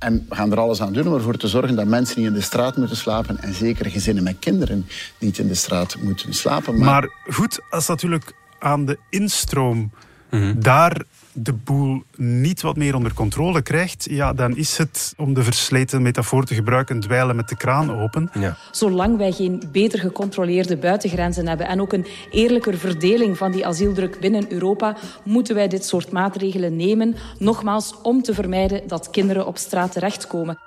En 0.00 0.26
we 0.28 0.34
gaan 0.34 0.52
er 0.52 0.58
alles 0.58 0.82
aan 0.82 0.92
doen 0.92 1.06
om 1.06 1.14
ervoor 1.14 1.36
te 1.36 1.48
zorgen 1.48 1.76
dat 1.76 1.86
mensen 1.86 2.18
niet 2.18 2.28
in 2.28 2.34
de 2.34 2.40
straat 2.40 2.76
moeten 2.76 2.96
slapen. 2.96 3.42
En 3.42 3.54
zeker 3.54 3.90
gezinnen 3.90 4.22
met 4.22 4.36
kinderen 4.38 4.86
niet 5.18 5.38
in 5.38 5.48
de 5.48 5.54
straat 5.54 5.96
moeten 6.00 6.34
slapen. 6.34 6.78
Maar, 6.78 6.88
maar 6.88 7.34
goed, 7.34 7.60
als 7.70 7.88
natuurlijk 7.88 8.32
aan 8.58 8.84
de 8.84 8.98
instroom 9.10 9.90
mhm. 10.30 10.60
daar 10.60 11.02
de 11.32 11.52
boel 11.52 12.02
niet 12.16 12.60
wat 12.60 12.76
meer 12.76 12.94
onder 12.94 13.14
controle 13.14 13.62
krijgt, 13.62 14.06
ja, 14.10 14.32
dan 14.32 14.56
is 14.56 14.78
het, 14.78 15.14
om 15.16 15.34
de 15.34 15.42
versleten 15.42 16.02
metafoor 16.02 16.44
te 16.44 16.54
gebruiken, 16.54 17.00
dweilen 17.00 17.36
met 17.36 17.48
de 17.48 17.56
kraan 17.56 17.92
open. 18.00 18.30
Ja. 18.32 18.56
Zolang 18.70 19.16
wij 19.16 19.32
geen 19.32 19.62
beter 19.72 19.98
gecontroleerde 19.98 20.76
buitengrenzen 20.76 21.48
hebben 21.48 21.68
en 21.68 21.80
ook 21.80 21.92
een 21.92 22.06
eerlijker 22.30 22.78
verdeling 22.78 23.36
van 23.36 23.52
die 23.52 23.66
asieldruk 23.66 24.20
binnen 24.20 24.52
Europa, 24.52 24.96
moeten 25.24 25.54
wij 25.54 25.68
dit 25.68 25.84
soort 25.84 26.12
maatregelen 26.12 26.76
nemen, 26.76 27.16
nogmaals 27.38 27.94
om 28.02 28.22
te 28.22 28.34
vermijden 28.34 28.88
dat 28.88 29.10
kinderen 29.10 29.46
op 29.46 29.56
straat 29.56 29.92
terechtkomen. 29.92 30.58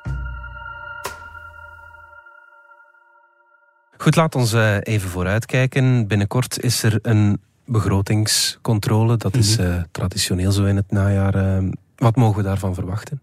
Goed, 3.98 4.16
laat 4.16 4.36
ons 4.36 4.54
eh, 4.54 4.78
even 4.82 5.10
vooruitkijken. 5.10 6.08
Binnenkort 6.08 6.64
is 6.64 6.84
er 6.84 7.00
een 7.02 7.42
begrotingscontrole. 7.66 9.18
Dat 9.18 9.36
is 9.36 9.58
uh, 9.58 9.82
traditioneel 9.92 10.52
zo 10.52 10.64
in 10.64 10.76
het 10.76 10.92
najaar. 10.92 11.36
Uh, 11.36 11.72
wat 11.96 12.16
mogen 12.16 12.38
we 12.38 12.44
daarvan 12.44 12.74
verwachten? 12.74 13.22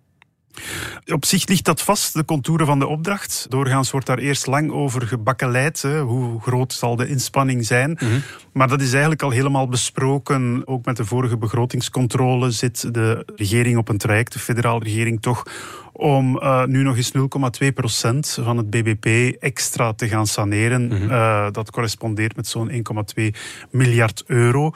Op 1.06 1.24
zich 1.24 1.46
ligt 1.48 1.64
dat 1.64 1.82
vast, 1.82 2.14
de 2.14 2.24
contouren 2.24 2.66
van 2.66 2.78
de 2.78 2.86
opdracht. 2.86 3.46
Doorgaans 3.48 3.90
wordt 3.90 4.06
daar 4.06 4.18
eerst 4.18 4.46
lang 4.46 4.70
over 4.70 5.06
gebakkeleid. 5.06 5.82
Hè. 5.82 6.00
Hoe 6.00 6.40
groot 6.40 6.72
zal 6.72 6.96
de 6.96 7.08
inspanning 7.08 7.66
zijn? 7.66 7.90
Mhm. 7.90 8.18
Maar 8.52 8.68
dat 8.68 8.80
is 8.80 8.90
eigenlijk 8.90 9.22
al 9.22 9.30
helemaal 9.30 9.68
besproken. 9.68 10.62
Ook 10.64 10.84
met 10.84 10.96
de 10.96 11.04
vorige 11.04 11.36
begrotingscontrole 11.36 12.50
zit 12.50 12.94
de 12.94 13.26
regering 13.36 13.76
op 13.76 13.88
een 13.88 13.98
traject, 13.98 14.32
de 14.32 14.38
federale 14.38 14.84
regering 14.84 15.22
toch, 15.22 15.42
om 16.00 16.36
uh, 16.36 16.64
nu 16.64 16.82
nog 16.82 16.96
eens 16.96 17.12
0,2% 17.12 17.22
van 18.44 18.56
het 18.56 18.70
BBP 18.70 19.36
extra 19.42 19.92
te 19.92 20.08
gaan 20.08 20.26
saneren. 20.26 20.82
Mm 20.82 20.90
-hmm. 20.90 21.52
dat 21.52 21.70
correspondeert 21.70 22.36
met 22.36 22.46
zo'n 22.46 22.70
1,2 23.18 23.24
miljard 23.70 24.24
euro. 24.26 24.74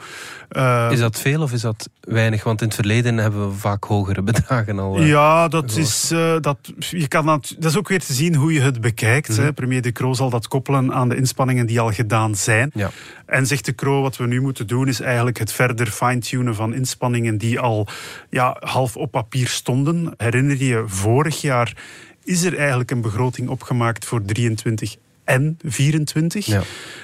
is 0.89 0.99
dat 0.99 1.19
veel 1.19 1.41
of 1.41 1.51
is 1.51 1.61
dat 1.61 1.89
weinig? 2.01 2.43
Want 2.43 2.61
in 2.61 2.67
het 2.67 2.75
verleden 2.75 3.17
hebben 3.17 3.49
we 3.49 3.55
vaak 3.55 3.83
hogere 3.83 4.21
bedragen 4.31 4.79
al. 4.79 5.01
ja, 5.01 5.47
dat 5.47 5.75
is, 5.75 6.13
dat, 6.41 6.57
je 6.77 7.07
kan 7.07 7.25
dat, 7.25 7.55
dat 7.59 7.71
is 7.71 7.77
ook 7.77 7.87
weer 7.87 7.99
te 7.99 8.13
zien 8.13 8.35
hoe 8.35 8.53
je 8.53 8.61
het 8.61 8.81
bekijkt. 8.81 9.29
Mm 9.29 9.35
-hmm. 9.35 9.53
Premier 9.53 9.81
De 9.81 9.91
Croo 9.91 10.13
zal 10.13 10.29
dat 10.29 10.47
koppelen 10.47 10.93
aan 10.93 11.09
de 11.09 11.15
inspanningen 11.15 11.65
die 11.65 11.79
al 11.79 11.91
gedaan 11.91 12.35
zijn. 12.35 12.71
Ja. 12.73 12.91
En 13.25 13.47
zegt 13.47 13.65
De 13.65 13.75
Croo, 13.75 14.01
wat 14.01 14.17
we 14.17 14.27
nu 14.27 14.41
moeten 14.41 14.67
doen 14.67 14.87
is 14.87 14.99
eigenlijk 14.99 15.37
het 15.37 15.51
verder 15.51 15.87
fine-tunen 15.87 16.55
van 16.55 16.73
inspanningen 16.73 17.37
die 17.37 17.59
al 17.59 17.87
ja, 18.29 18.57
half 18.59 18.97
op 18.97 19.11
papier 19.11 19.47
stonden. 19.47 20.13
Herinner 20.17 20.63
je, 20.63 20.83
vorig 21.15 21.41
jaar 21.41 21.77
is 22.23 22.43
er 22.43 22.57
eigenlijk 22.57 22.91
een 22.91 23.01
begroting 23.01 23.49
opgemaakt 23.49 24.05
voor 24.05 24.25
23 24.25 24.95
en 25.23 25.57
24. 25.63 26.45
Ja. 26.45 26.61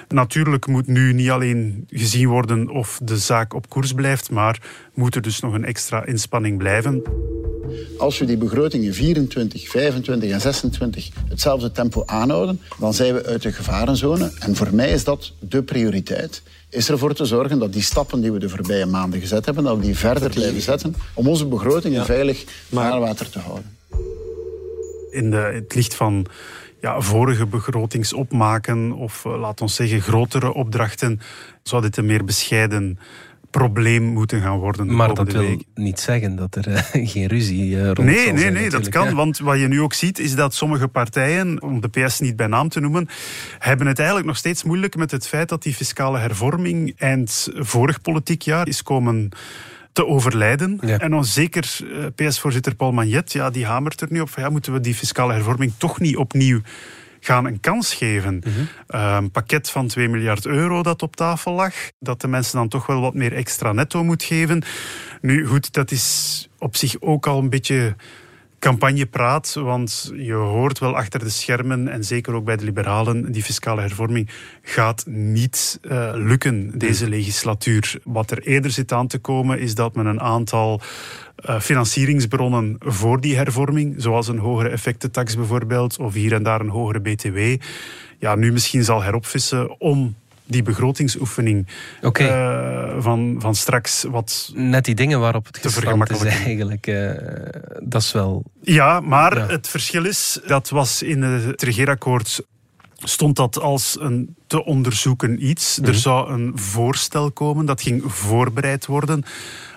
Natuurlijk 0.07 0.67
moet 0.67 0.87
nu 0.87 1.13
niet 1.13 1.29
alleen 1.29 1.87
gezien 1.89 2.27
worden 2.27 2.69
of 2.69 2.99
de 3.03 3.17
zaak 3.17 3.53
op 3.53 3.69
koers 3.69 3.93
blijft, 3.93 4.31
maar 4.31 4.61
moet 4.93 5.15
er 5.15 5.21
dus 5.21 5.39
nog 5.39 5.53
een 5.53 5.65
extra 5.65 6.05
inspanning 6.05 6.57
blijven. 6.57 7.03
Als 7.97 8.19
we 8.19 8.25
die 8.25 8.37
begrotingen 8.37 8.93
24, 8.93 9.69
25 9.69 10.31
en 10.31 10.41
26 10.41 11.09
hetzelfde 11.29 11.71
tempo 11.71 12.03
aanhouden, 12.05 12.59
dan 12.79 12.93
zijn 12.93 13.13
we 13.13 13.25
uit 13.25 13.41
de 13.41 13.51
gevarenzone. 13.51 14.31
En 14.39 14.55
voor 14.55 14.75
mij 14.75 14.91
is 14.91 15.03
dat 15.03 15.33
de 15.39 15.63
prioriteit. 15.63 16.41
Is 16.69 16.89
ervoor 16.89 17.13
te 17.13 17.25
zorgen 17.25 17.59
dat 17.59 17.73
die 17.73 17.81
stappen 17.81 18.21
die 18.21 18.31
we 18.31 18.39
de 18.39 18.49
voorbije 18.49 18.85
maanden 18.85 19.19
gezet 19.19 19.45
hebben, 19.45 19.63
dat 19.63 19.77
we 19.77 19.81
die 19.81 19.97
verder 19.97 20.29
blijven 20.29 20.61
zetten 20.61 20.95
om 21.13 21.27
onze 21.27 21.45
begrotingen 21.45 22.05
veilig 22.05 22.43
vaarwater 22.71 23.29
te 23.29 23.39
houden. 23.39 23.79
In 25.11 25.31
de, 25.31 25.37
het 25.37 25.75
licht 25.75 25.95
van 25.95 26.25
ja, 26.81 27.01
vorige 27.01 27.45
begrotingsopmaken 27.45 28.91
of 28.91 29.25
uh, 29.25 29.39
laat 29.39 29.61
ons 29.61 29.75
zeggen 29.75 30.01
grotere 30.01 30.53
opdrachten, 30.53 31.19
zou 31.63 31.81
dit 31.81 31.97
een 31.97 32.05
meer 32.05 32.25
bescheiden 32.25 32.99
probleem 33.51 34.03
moeten 34.03 34.41
gaan 34.41 34.57
worden. 34.57 34.95
maar 34.95 35.13
dat 35.13 35.31
wil 35.31 35.57
niet 35.75 35.99
zeggen 35.99 36.35
dat 36.35 36.55
er 36.55 36.67
uh, 36.67 36.77
geen 37.11 37.27
ruzie 37.27 37.69
uh, 37.69 37.83
rond 37.83 37.97
Nee, 37.97 38.31
nee, 38.31 38.51
nee, 38.51 38.69
dat 38.69 38.89
kan. 38.89 39.15
Want 39.15 39.39
wat 39.39 39.59
je 39.59 39.67
nu 39.67 39.81
ook 39.81 39.93
ziet, 39.93 40.19
is 40.19 40.35
dat 40.35 40.53
sommige 40.53 40.87
partijen, 40.87 41.61
om 41.61 41.81
de 41.81 41.87
PS 41.87 42.19
niet 42.19 42.35
bij 42.35 42.47
naam 42.47 42.69
te 42.69 42.79
noemen, 42.79 43.07
hebben 43.59 43.87
het 43.87 43.97
eigenlijk 43.97 44.27
nog 44.27 44.37
steeds 44.37 44.63
moeilijk 44.63 44.95
met 44.95 45.11
het 45.11 45.27
feit 45.27 45.49
dat 45.49 45.63
die 45.63 45.73
fiscale 45.73 46.19
hervorming 46.19 46.93
eind 46.97 47.49
vorig 47.53 48.01
politiek 48.01 48.41
jaar 48.41 48.67
is 48.67 48.83
komen 48.83 49.31
te 49.93 50.05
overlijden. 50.05 50.79
En 50.79 51.11
dan 51.11 51.25
zeker 51.25 51.79
eh, 51.81 52.27
PS-voorzitter 52.27 52.75
Paul 52.75 52.91
Magnet, 52.91 53.31
ja, 53.33 53.49
die 53.49 53.65
hamert 53.65 54.01
er 54.01 54.07
nu 54.11 54.21
op 54.21 54.29
van 54.29 54.43
ja, 54.43 54.49
moeten 54.49 54.73
we 54.73 54.79
die 54.79 54.95
fiscale 54.95 55.33
hervorming 55.33 55.73
toch 55.77 55.99
niet 55.99 56.17
opnieuw 56.17 56.61
gaan 57.19 57.45
een 57.45 57.59
kans 57.59 57.93
geven. 57.93 58.41
Mhm. 58.45 58.49
Eh, 58.87 59.17
een 59.19 59.31
pakket 59.31 59.69
van 59.69 59.87
2 59.87 60.09
miljard 60.09 60.45
euro 60.45 60.83
dat 60.83 61.01
op 61.01 61.15
tafel 61.15 61.53
lag, 61.53 61.73
dat 61.99 62.21
de 62.21 62.27
mensen 62.27 62.57
dan 62.57 62.67
toch 62.67 62.85
wel 62.85 63.01
wat 63.01 63.13
meer 63.13 63.33
extra 63.33 63.71
netto 63.71 64.03
moet 64.03 64.23
geven. 64.23 64.63
Nu 65.21 65.45
goed, 65.45 65.73
dat 65.73 65.91
is 65.91 66.49
op 66.57 66.75
zich 66.75 66.95
ook 66.99 67.27
al 67.27 67.39
een 67.39 67.49
beetje 67.49 67.95
campagnepraat, 68.61 69.53
want 69.53 70.11
je 70.15 70.33
hoort 70.33 70.79
wel 70.79 70.95
achter 70.95 71.19
de 71.19 71.29
schermen 71.29 71.87
en 71.87 72.03
zeker 72.03 72.33
ook 72.33 72.45
bij 72.45 72.55
de 72.55 72.63
liberalen, 72.63 73.31
die 73.31 73.43
fiscale 73.43 73.81
hervorming 73.81 74.29
gaat 74.61 75.05
niet 75.07 75.79
uh, 75.81 76.11
lukken 76.13 76.71
deze 76.79 77.09
legislatuur. 77.09 77.99
Wat 78.03 78.31
er 78.31 78.41
eerder 78.41 78.71
zit 78.71 78.91
aan 78.91 79.07
te 79.07 79.19
komen 79.19 79.59
is 79.59 79.75
dat 79.75 79.95
men 79.95 80.05
een 80.05 80.21
aantal 80.21 80.81
uh, 81.45 81.59
financieringsbronnen 81.59 82.75
voor 82.79 83.21
die 83.21 83.35
hervorming, 83.35 83.95
zoals 83.97 84.27
een 84.27 84.37
hogere 84.37 84.69
effectentax 84.69 85.35
bijvoorbeeld, 85.35 85.97
of 85.99 86.13
hier 86.13 86.33
en 86.33 86.43
daar 86.43 86.61
een 86.61 86.69
hogere 86.69 87.01
btw, 87.01 87.65
ja, 88.19 88.35
nu 88.35 88.51
misschien 88.51 88.83
zal 88.83 89.03
heropvissen 89.03 89.79
om 89.79 90.15
die 90.51 90.63
begrotingsoefening 90.63 91.67
okay. 92.01 92.27
uh, 92.27 92.91
eh, 92.91 93.03
van, 93.03 93.35
van 93.39 93.55
straks 93.55 94.03
wat. 94.03 94.51
Net 94.53 94.85
die 94.85 94.95
dingen 94.95 95.19
waarop 95.19 95.45
het 95.45 95.57
gestrand 95.57 96.09
is 96.09 96.23
eigenlijk. 96.45 96.87
Uh, 96.87 97.11
dat 97.83 98.01
is 98.01 98.11
wel. 98.11 98.43
Ja, 98.61 98.99
maar 98.99 99.49
het 99.49 99.67
verschil 99.67 100.05
is, 100.05 100.39
dat 100.47 100.69
was 100.69 101.01
in 101.01 101.21
het 101.21 101.61
regeerakkoord 101.61 102.41
stond 103.03 103.35
dat 103.35 103.59
als 103.59 103.97
een 103.99 104.35
te 104.47 104.65
onderzoeken 104.65 105.47
iets. 105.47 105.77
Er 105.77 105.83
mhm. 105.83 105.93
zou 105.93 106.31
een 106.31 106.51
voorstel 106.55 107.31
komen, 107.31 107.65
dat 107.65 107.81
ging 107.81 108.03
voorbereid 108.05 108.85
worden. 108.85 109.23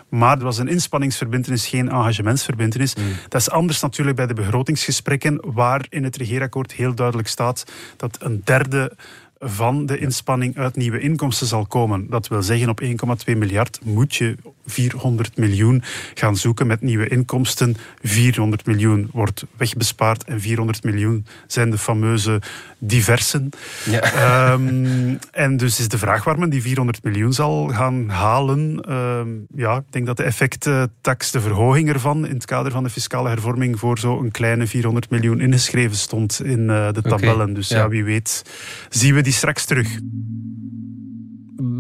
Maar 0.08 0.38
er 0.38 0.44
was 0.44 0.58
een 0.58 0.68
inspanningsverbindenis, 0.68 1.66
geen 1.66 1.88
engagementsverbindenis. 1.88 2.94
Mhm. 2.94 3.06
Dat 3.28 3.40
is 3.40 3.50
anders 3.50 3.80
natuurlijk 3.80 4.16
bij 4.16 4.26
de 4.26 4.34
begrotingsgesprekken, 4.34 5.40
waar 5.42 5.86
in 5.88 6.04
het 6.04 6.16
regeerakkoord 6.16 6.72
heel 6.72 6.94
duidelijk 6.94 7.28
staat 7.28 7.64
dat 7.96 8.16
een 8.20 8.40
derde 8.44 8.96
van 9.44 9.86
de 9.86 9.98
inspanning 9.98 10.56
uit 10.56 10.76
nieuwe 10.76 11.00
inkomsten 11.00 11.46
zal 11.46 11.66
komen. 11.66 12.06
Dat 12.10 12.28
wil 12.28 12.42
zeggen, 12.42 12.68
op 12.68 12.82
1,2 12.82 12.88
miljard 13.36 13.80
moet 13.84 14.14
je 14.14 14.36
400 14.66 15.36
miljoen 15.36 15.82
gaan 16.14 16.36
zoeken 16.36 16.66
met 16.66 16.80
nieuwe 16.80 17.08
inkomsten. 17.08 17.76
400 18.02 18.66
miljoen 18.66 19.08
wordt 19.12 19.44
wegbespaard 19.56 20.24
en 20.24 20.40
400 20.40 20.84
miljoen 20.84 21.26
zijn 21.46 21.70
de 21.70 21.78
fameuze 21.78 22.40
diversen. 22.78 23.50
Ja. 23.90 24.00
Ehm, 24.00 25.14
en 25.30 25.56
dus 25.56 25.78
is 25.78 25.88
de 25.88 25.98
vraag 25.98 26.24
waar 26.24 26.38
men 26.38 26.50
die 26.50 26.62
400 26.62 27.02
miljoen 27.02 27.32
zal 27.32 27.68
gaan 27.68 28.08
halen. 28.08 28.80
Ehm, 28.80 29.28
ja, 29.54 29.76
ik 29.76 29.84
denk 29.90 30.06
dat 30.06 30.16
de 30.16 30.22
effecttax, 30.22 31.30
de 31.30 31.40
verhoging 31.40 31.88
ervan 31.88 32.26
in 32.26 32.34
het 32.34 32.44
kader 32.44 32.72
van 32.72 32.82
de 32.82 32.90
fiscale 32.90 33.28
hervorming 33.28 33.78
voor 33.78 33.98
zo'n 33.98 34.30
kleine 34.30 34.66
400 34.66 35.10
miljoen 35.10 35.40
ingeschreven 35.40 35.96
stond 35.96 36.40
in 36.44 36.60
uh, 36.60 36.92
de 36.92 37.02
tabellen. 37.02 37.54
Dus 37.54 37.68
ja. 37.68 37.76
ja, 37.76 37.88
wie 37.88 38.04
weet 38.04 38.42
zien 38.88 39.14
we 39.14 39.20
die 39.20 39.32
straks 39.32 39.64
terug. 39.64 39.88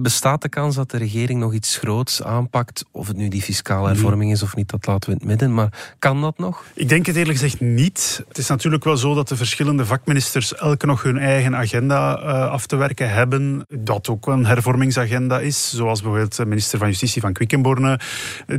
Bestaat 0.04 0.42
de 0.42 0.48
kans 0.48 0.74
dat 0.74 0.90
de 0.90 0.96
regering 0.96 1.40
nog 1.40 1.52
iets 1.52 1.76
groots 1.76 2.22
aanpakt? 2.22 2.84
Of 2.90 3.06
het 3.06 3.16
nu 3.16 3.28
die 3.28 3.42
fiscale 3.42 3.88
hervorming 3.88 4.32
is 4.32 4.42
of 4.42 4.56
niet, 4.56 4.68
dat 4.68 4.86
laten 4.86 5.10
we 5.10 5.14
in 5.14 5.20
het 5.20 5.28
midden. 5.28 5.54
Maar 5.54 5.94
kan 5.98 6.20
dat 6.20 6.38
nog? 6.38 6.64
Ik 6.74 6.88
denk 6.88 7.06
het 7.06 7.16
eerlijk 7.16 7.38
gezegd 7.38 7.60
niet. 7.60 8.22
Het 8.28 8.38
is 8.38 8.48
natuurlijk 8.48 8.84
wel 8.84 8.96
zo 8.96 9.14
dat 9.14 9.28
de 9.28 9.36
verschillende 9.36 9.86
vakministers 9.86 10.54
elke 10.54 10.86
nog 10.86 11.02
hun 11.02 11.18
eigen 11.18 11.56
agenda 11.56 12.20
uh, 12.20 12.50
af 12.50 12.66
te 12.66 12.76
werken 12.76 13.10
hebben. 13.10 13.66
Dat 13.68 14.08
ook 14.08 14.26
een 14.26 14.46
hervormingsagenda 14.46 15.40
is. 15.40 15.70
Zoals 15.70 16.00
bijvoorbeeld 16.00 16.36
de 16.36 16.46
minister 16.46 16.78
van 16.78 16.88
Justitie 16.88 17.20
van 17.20 17.32
Quickenborne, 17.32 18.00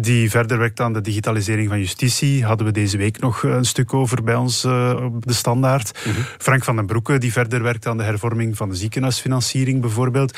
die 0.01 0.29
verder 0.29 0.57
werkt 0.57 0.79
aan 0.79 0.93
de 0.93 1.01
digitalisering 1.01 1.69
van 1.69 1.79
justitie. 1.79 2.45
Hadden 2.45 2.65
we 2.65 2.73
deze 2.73 2.97
week 2.97 3.19
nog 3.19 3.43
een 3.43 3.65
stuk 3.65 3.93
over 3.93 4.23
bij 4.23 4.35
ons 4.35 4.63
uh, 4.63 4.99
op 5.03 5.25
de 5.25 5.33
standaard. 5.33 5.99
Mhm. 6.05 6.21
Frank 6.37 6.63
van 6.63 6.75
den 6.75 6.85
Broeke, 6.85 7.17
die 7.17 7.31
verder 7.31 7.63
werkt 7.63 7.87
aan 7.87 7.97
de 7.97 8.03
hervorming 8.03 8.57
van 8.57 8.69
de 8.69 8.75
ziekenhuisfinanciering 8.75 9.81
bijvoorbeeld 9.81 10.37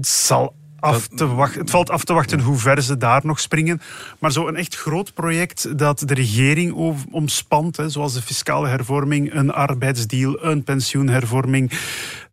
zal 0.00 0.54
af 0.84 1.08
te 1.08 1.26
wachten, 1.26 1.60
het 1.60 1.70
valt 1.70 1.90
af 1.90 2.04
te 2.04 2.12
wachten 2.12 2.40
hoe 2.40 2.56
ver 2.56 2.82
ze 2.82 2.96
daar 2.96 3.20
nog 3.24 3.40
springen. 3.40 3.80
Maar 4.18 4.32
zo'n 4.32 4.56
echt 4.56 4.76
groot 4.76 5.14
project 5.14 5.78
dat 5.78 5.98
de 5.98 6.14
regering 6.14 6.72
omspant, 7.10 7.76
hè, 7.76 7.88
zoals 7.88 8.14
de 8.14 8.22
fiscale 8.22 8.68
hervorming, 8.68 9.34
een 9.34 9.52
arbeidsdeal, 9.52 10.44
een 10.44 10.64
pensioenhervorming. 10.64 11.72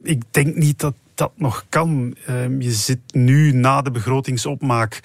Ik 0.02 0.24
denk 0.32 0.56
niet 0.56 0.80
dat 0.80 0.94
dat 1.16 1.32
nog 1.36 1.66
kan. 1.70 2.16
Ehm, 2.26 2.62
je 2.62 2.72
zit 2.72 3.00
nu 3.12 3.52
na 3.52 3.82
de 3.82 3.92
begrotingsopmaak, 3.92 5.00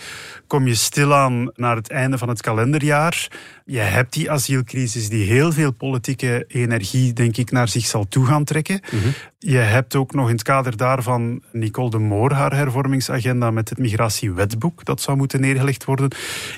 kom 0.46 0.66
je 0.66 0.74
stilaan 0.74 1.50
naar 1.54 1.76
het 1.76 1.90
einde 1.90 2.18
van 2.18 2.28
het 2.28 2.40
kalenderjaar. 2.40 3.28
Je 3.64 3.78
hebt 3.78 4.12
die 4.12 4.30
asielcrisis 4.30 5.08
die 5.08 5.24
heel 5.24 5.52
veel 5.52 5.72
politieke 5.72 6.44
energie, 6.48 7.12
denk 7.12 7.36
ik, 7.36 7.50
naar 7.50 7.68
zich 7.68 7.86
zal 7.86 8.08
toe 8.08 8.26
gaan 8.26 8.44
trekken. 8.44 8.80
Mhm. 8.92 9.08
Je 9.38 9.58
hebt 9.58 9.94
ook 9.94 10.14
nog 10.14 10.26
in 10.26 10.34
het 10.34 10.42
kader 10.42 10.76
daarvan 10.76 11.42
Nicole 11.52 11.90
de 11.90 11.98
Moor, 11.98 12.32
haar 12.32 12.56
hervormingsagenda 12.56 13.50
met 13.50 13.68
het 13.68 13.78
migratiewetboek, 13.78 14.84
dat 14.84 15.00
zou 15.00 15.16
moeten 15.16 15.40
neergelegd 15.40 15.84
worden. 15.84 16.10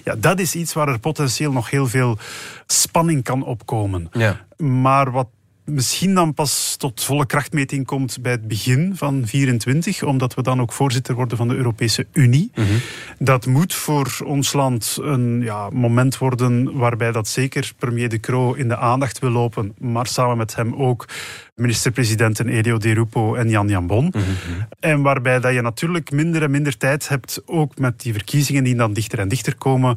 Ja, 0.04 0.14
dat 0.18 0.40
is 0.40 0.54
iets 0.54 0.72
waar 0.72 0.88
er 0.88 0.98
potentieel 0.98 1.52
nog 1.52 1.70
heel 1.70 1.86
veel 1.86 2.18
spanning 2.66 3.24
kan 3.24 3.42
opkomen. 3.44 4.08
Ja. 4.12 4.46
Maar 4.56 5.10
wat 5.10 5.28
misschien 5.68 6.14
dan 6.14 6.34
pas 6.34 6.76
tot 6.76 7.04
volle 7.04 7.26
krachtmeting 7.26 7.86
komt 7.86 8.22
bij 8.22 8.32
het 8.32 8.48
begin 8.48 8.96
van 8.96 9.22
24, 9.26 10.02
omdat 10.02 10.34
we 10.34 10.42
dan 10.42 10.60
ook 10.60 10.72
voorzitter 10.72 11.14
worden 11.14 11.36
van 11.36 11.48
de 11.48 11.54
Europese 11.54 12.06
Unie. 12.12 12.50
Mhm. 12.54 12.66
Dat 13.18 13.46
moet 13.46 13.74
voor 13.74 14.20
ons 14.24 14.52
land 14.52 14.98
een 15.00 15.40
ja, 15.42 15.68
moment 15.72 16.18
worden 16.18 16.76
waarbij 16.76 17.12
dat 17.12 17.28
zeker 17.28 17.72
premier 17.78 18.08
De 18.08 18.20
Croo 18.20 18.52
in 18.52 18.68
de 18.68 18.76
aandacht 18.76 19.18
wil 19.18 19.30
lopen, 19.30 19.74
maar 19.78 20.06
samen 20.06 20.36
met 20.36 20.54
hem 20.54 20.74
ook 20.74 21.08
minister-presidenten 21.54 22.48
Elio 22.48 22.78
De 22.78 22.92
Rupo 22.92 23.34
en 23.34 23.48
Jan 23.48 23.68
Jan 23.68 23.86
Bon. 23.86 24.04
Mhm. 24.04 24.24
En 24.80 25.02
waarbij 25.02 25.40
dat 25.40 25.54
je 25.54 25.60
natuurlijk 25.60 26.10
minder 26.10 26.42
en 26.42 26.50
minder 26.50 26.76
tijd 26.76 27.08
hebt, 27.08 27.42
ook 27.46 27.78
met 27.78 28.00
die 28.00 28.12
verkiezingen 28.12 28.64
die 28.64 28.74
dan 28.74 28.92
dichter 28.92 29.18
en 29.18 29.28
dichter 29.28 29.56
komen, 29.56 29.96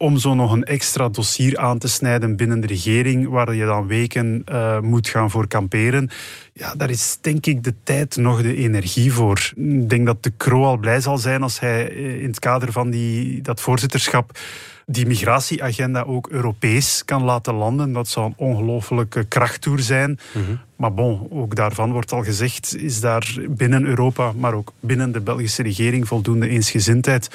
om 0.00 0.18
zo 0.18 0.34
nog 0.34 0.52
een 0.52 0.64
extra 0.64 1.08
dossier 1.08 1.58
aan 1.58 1.78
te 1.78 1.88
snijden 1.88 2.36
binnen 2.36 2.60
de 2.60 2.66
regering, 2.66 3.28
waar 3.28 3.54
je 3.54 3.64
dan 3.64 3.86
weken 3.86 4.44
uh, 4.52 4.80
moet 4.80 5.08
gaan 5.08 5.30
voor 5.30 5.46
kamperen. 5.46 6.10
Ja, 6.52 6.74
daar 6.74 6.90
is 6.90 7.18
denk 7.20 7.46
ik 7.46 7.64
de 7.64 7.74
tijd 7.82 8.16
nog 8.16 8.42
de 8.42 8.56
energie 8.56 9.12
voor. 9.12 9.52
Ik 9.56 9.88
denk 9.88 10.06
dat 10.06 10.22
de 10.22 10.32
Kro 10.36 10.64
al 10.64 10.76
blij 10.76 11.00
zal 11.00 11.18
zijn 11.18 11.42
als 11.42 11.60
hij 11.60 11.90
eh, 11.90 12.22
in 12.22 12.28
het 12.28 12.38
kader 12.38 12.72
van 12.72 12.90
die, 12.90 13.42
dat 13.42 13.60
voorzitterschap 13.60 14.38
die 14.86 15.06
migratieagenda 15.06 16.02
ook 16.02 16.28
Europees 16.28 17.04
kan 17.04 17.22
laten 17.22 17.54
landen. 17.54 17.92
Dat 17.92 18.08
zou 18.08 18.26
een 18.26 18.34
ongelofelijke 18.36 19.24
krachttoer 19.24 19.78
zijn. 19.78 20.18
Mhm. 20.32 20.56
Maar 20.76 20.94
bon, 20.94 21.28
ook 21.30 21.54
daarvan 21.54 21.92
wordt 21.92 22.12
al 22.12 22.22
gezegd, 22.22 22.76
is 22.76 23.00
daar 23.00 23.36
binnen 23.48 23.84
Europa, 23.84 24.32
maar 24.32 24.54
ook 24.54 24.72
binnen 24.80 25.12
de 25.12 25.20
Belgische 25.20 25.62
regering 25.62 26.08
voldoende 26.08 26.48
eensgezindheid 26.48 27.30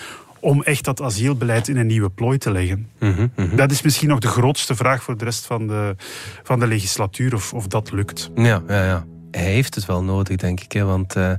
om 0.46 0.64
echt 0.64 0.84
dat 0.84 1.02
asielbeleid 1.02 1.68
in 1.68 1.78
een 1.78 1.88
nieuwe 1.88 2.10
plooi 2.10 2.38
te 2.38 2.52
leggen. 2.52 2.90
Mhm, 3.00 3.28
mhm. 3.36 3.56
Dat 3.56 3.72
is 3.72 3.82
misschien 3.82 4.08
nog 4.08 4.20
de 4.20 4.28
grootste 4.28 4.76
vraag 4.76 5.04
voor 5.04 5.18
de 5.18 5.24
rest 5.24 5.46
van 5.46 5.68
de, 5.68 5.96
van 6.44 6.60
de 6.60 6.68
legislatuur, 6.68 7.34
of, 7.34 7.54
of 7.54 7.68
dat 7.68 7.92
lukt. 7.92 8.30
Ja, 8.36 8.62
ja, 8.68 8.86
ja. 8.86 9.06
Hij 9.32 9.52
heeft 9.52 9.76
het 9.76 9.86
wel 9.86 10.04
nodig, 10.04 10.36
denk 10.36 10.60
ik. 10.60 10.72
Hè? 10.72 10.84
Want 10.84 11.16
uh, 11.16 11.32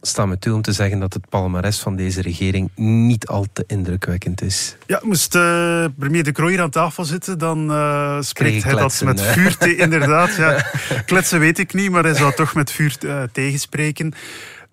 sta 0.00 0.26
me 0.26 0.38
toe 0.38 0.54
om 0.54 0.62
te 0.62 0.72
zeggen 0.72 0.98
dat 0.98 1.12
het 1.12 1.28
palmares 1.28 1.78
van 1.78 1.96
deze 1.96 2.22
regering 2.22 2.70
niet 2.74 3.26
al 3.26 3.46
te 3.52 3.64
indrukwekkend 3.66 4.42
is. 4.42 4.76
Ja, 4.86 5.00
moest 5.02 5.34
uh, 5.34 5.84
premier 5.98 6.24
De 6.24 6.32
Croo 6.32 6.48
hier 6.48 6.60
aan 6.60 6.70
tafel 6.70 7.04
zitten, 7.04 7.38
dan 7.38 7.70
uh, 7.70 8.20
spreekt 8.20 8.64
hij 8.64 8.74
dat 8.74 9.02
met 9.04 9.22
vuur 9.22 9.56
te, 9.56 9.76
inderdaad. 9.86 10.36
Ja. 10.36 10.64
Kletsen 11.06 11.40
weet 11.40 11.58
ik 11.58 11.74
niet, 11.74 11.90
maar 11.90 12.04
hij 12.04 12.14
zou 12.14 12.34
toch 12.34 12.54
met 12.54 12.70
vuur 12.70 12.96
tegenspreken. 13.32 14.14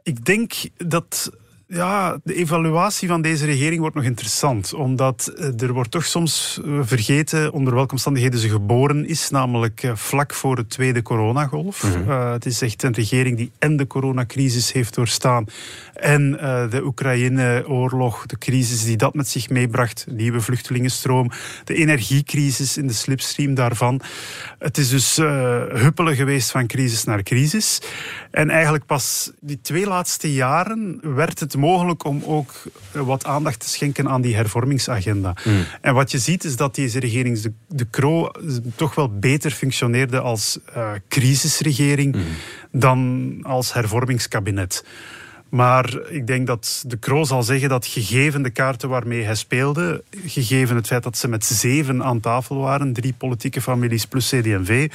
Ik 0.03 0.25
denk 0.25 0.53
dat 0.77 1.31
ja, 1.73 2.19
de 2.23 2.35
evaluatie 2.35 3.07
van 3.07 3.21
deze 3.21 3.45
regering 3.45 3.79
wordt 3.79 3.95
nog 3.95 4.05
interessant. 4.05 4.73
Omdat 4.73 5.27
eh, 5.27 5.61
er 5.61 5.73
wordt 5.73 5.91
toch 5.91 6.05
soms 6.05 6.61
eh, 6.65 6.79
vergeten 6.81 7.51
onder 7.51 7.75
welke 7.75 7.91
omstandigheden 7.91 8.39
ze 8.39 8.49
geboren 8.49 9.07
is. 9.07 9.29
Namelijk 9.29 9.83
eh, 9.83 9.91
vlak 9.95 10.33
voor 10.33 10.55
de 10.55 10.67
tweede 10.67 11.01
coronagolf. 11.01 11.83
Mm 11.83 12.11
het 12.13 12.45
is 12.45 12.61
echt 12.61 12.83
een 12.83 12.93
regering 12.93 13.37
die 13.37 13.51
en 13.59 13.77
de 13.77 13.87
coronacrisis 13.87 14.71
heeft 14.71 14.95
doorstaan. 14.95 15.45
En 15.93 16.31
de 16.69 16.81
Oekraïne-oorlog, 16.83 18.25
de 18.25 18.37
crisis 18.37 18.83
die 18.85 18.97
dat 18.97 19.13
met 19.13 19.27
zich 19.27 19.49
meebracht. 19.49 20.05
Nieuwe 20.09 20.41
vluchtelingenstroom. 20.41 21.31
De 21.63 21.73
energiecrisis 21.73 22.77
in 22.77 22.87
de 22.87 22.93
slipstream 22.93 23.53
daarvan. 23.53 24.01
Het 24.59 24.77
is 24.77 24.89
dus 24.89 25.15
huppelen 25.73 26.15
geweest 26.15 26.51
van 26.51 26.67
crisis 26.67 27.03
naar 27.03 27.23
crisis. 27.23 27.81
En 28.31 28.49
eigenlijk 28.49 28.85
pas 28.85 29.31
die 29.39 29.61
twee 29.61 29.87
laatste 29.87 30.33
jaren 30.33 30.99
werd 31.15 31.39
het 31.39 31.55
mogelijk 31.63 32.05
om 32.05 32.23
ook 32.25 32.51
wat 32.91 33.25
aandacht 33.25 33.59
te 33.59 33.69
schenken 33.69 34.09
aan 34.09 34.21
die 34.21 34.35
hervormingsagenda. 34.35 35.35
Mm. 35.43 35.65
En 35.81 35.93
wat 35.93 36.11
je 36.11 36.17
ziet 36.17 36.43
is 36.43 36.55
dat 36.55 36.75
deze 36.75 36.99
regering, 36.99 37.39
de, 37.39 37.51
de 37.67 37.85
Kro, 37.85 38.31
toch 38.75 38.95
wel 38.95 39.19
beter 39.19 39.51
functioneerde 39.51 40.19
als 40.19 40.59
uh, 40.77 40.91
crisisregering 41.07 42.15
mm. 42.15 42.21
dan 42.71 43.39
als 43.41 43.73
hervormingskabinet. 43.73 44.83
Maar 45.53 45.99
ik 46.09 46.27
denk 46.27 46.47
dat 46.47 46.83
de 46.87 46.97
Kro 46.97 47.23
zal 47.23 47.43
zeggen 47.43 47.69
dat 47.69 47.85
gegeven 47.85 48.41
de 48.41 48.49
kaarten 48.49 48.89
waarmee 48.89 49.23
hij 49.23 49.35
speelde, 49.35 50.03
gegeven 50.25 50.75
het 50.75 50.87
feit 50.87 51.03
dat 51.03 51.17
ze 51.17 51.27
met 51.27 51.45
zeven 51.45 52.03
aan 52.03 52.19
tafel 52.19 52.57
waren, 52.57 52.93
drie 52.93 53.13
politieke 53.17 53.61
families 53.61 54.05
plus 54.05 54.29
CD&V, 54.29 54.89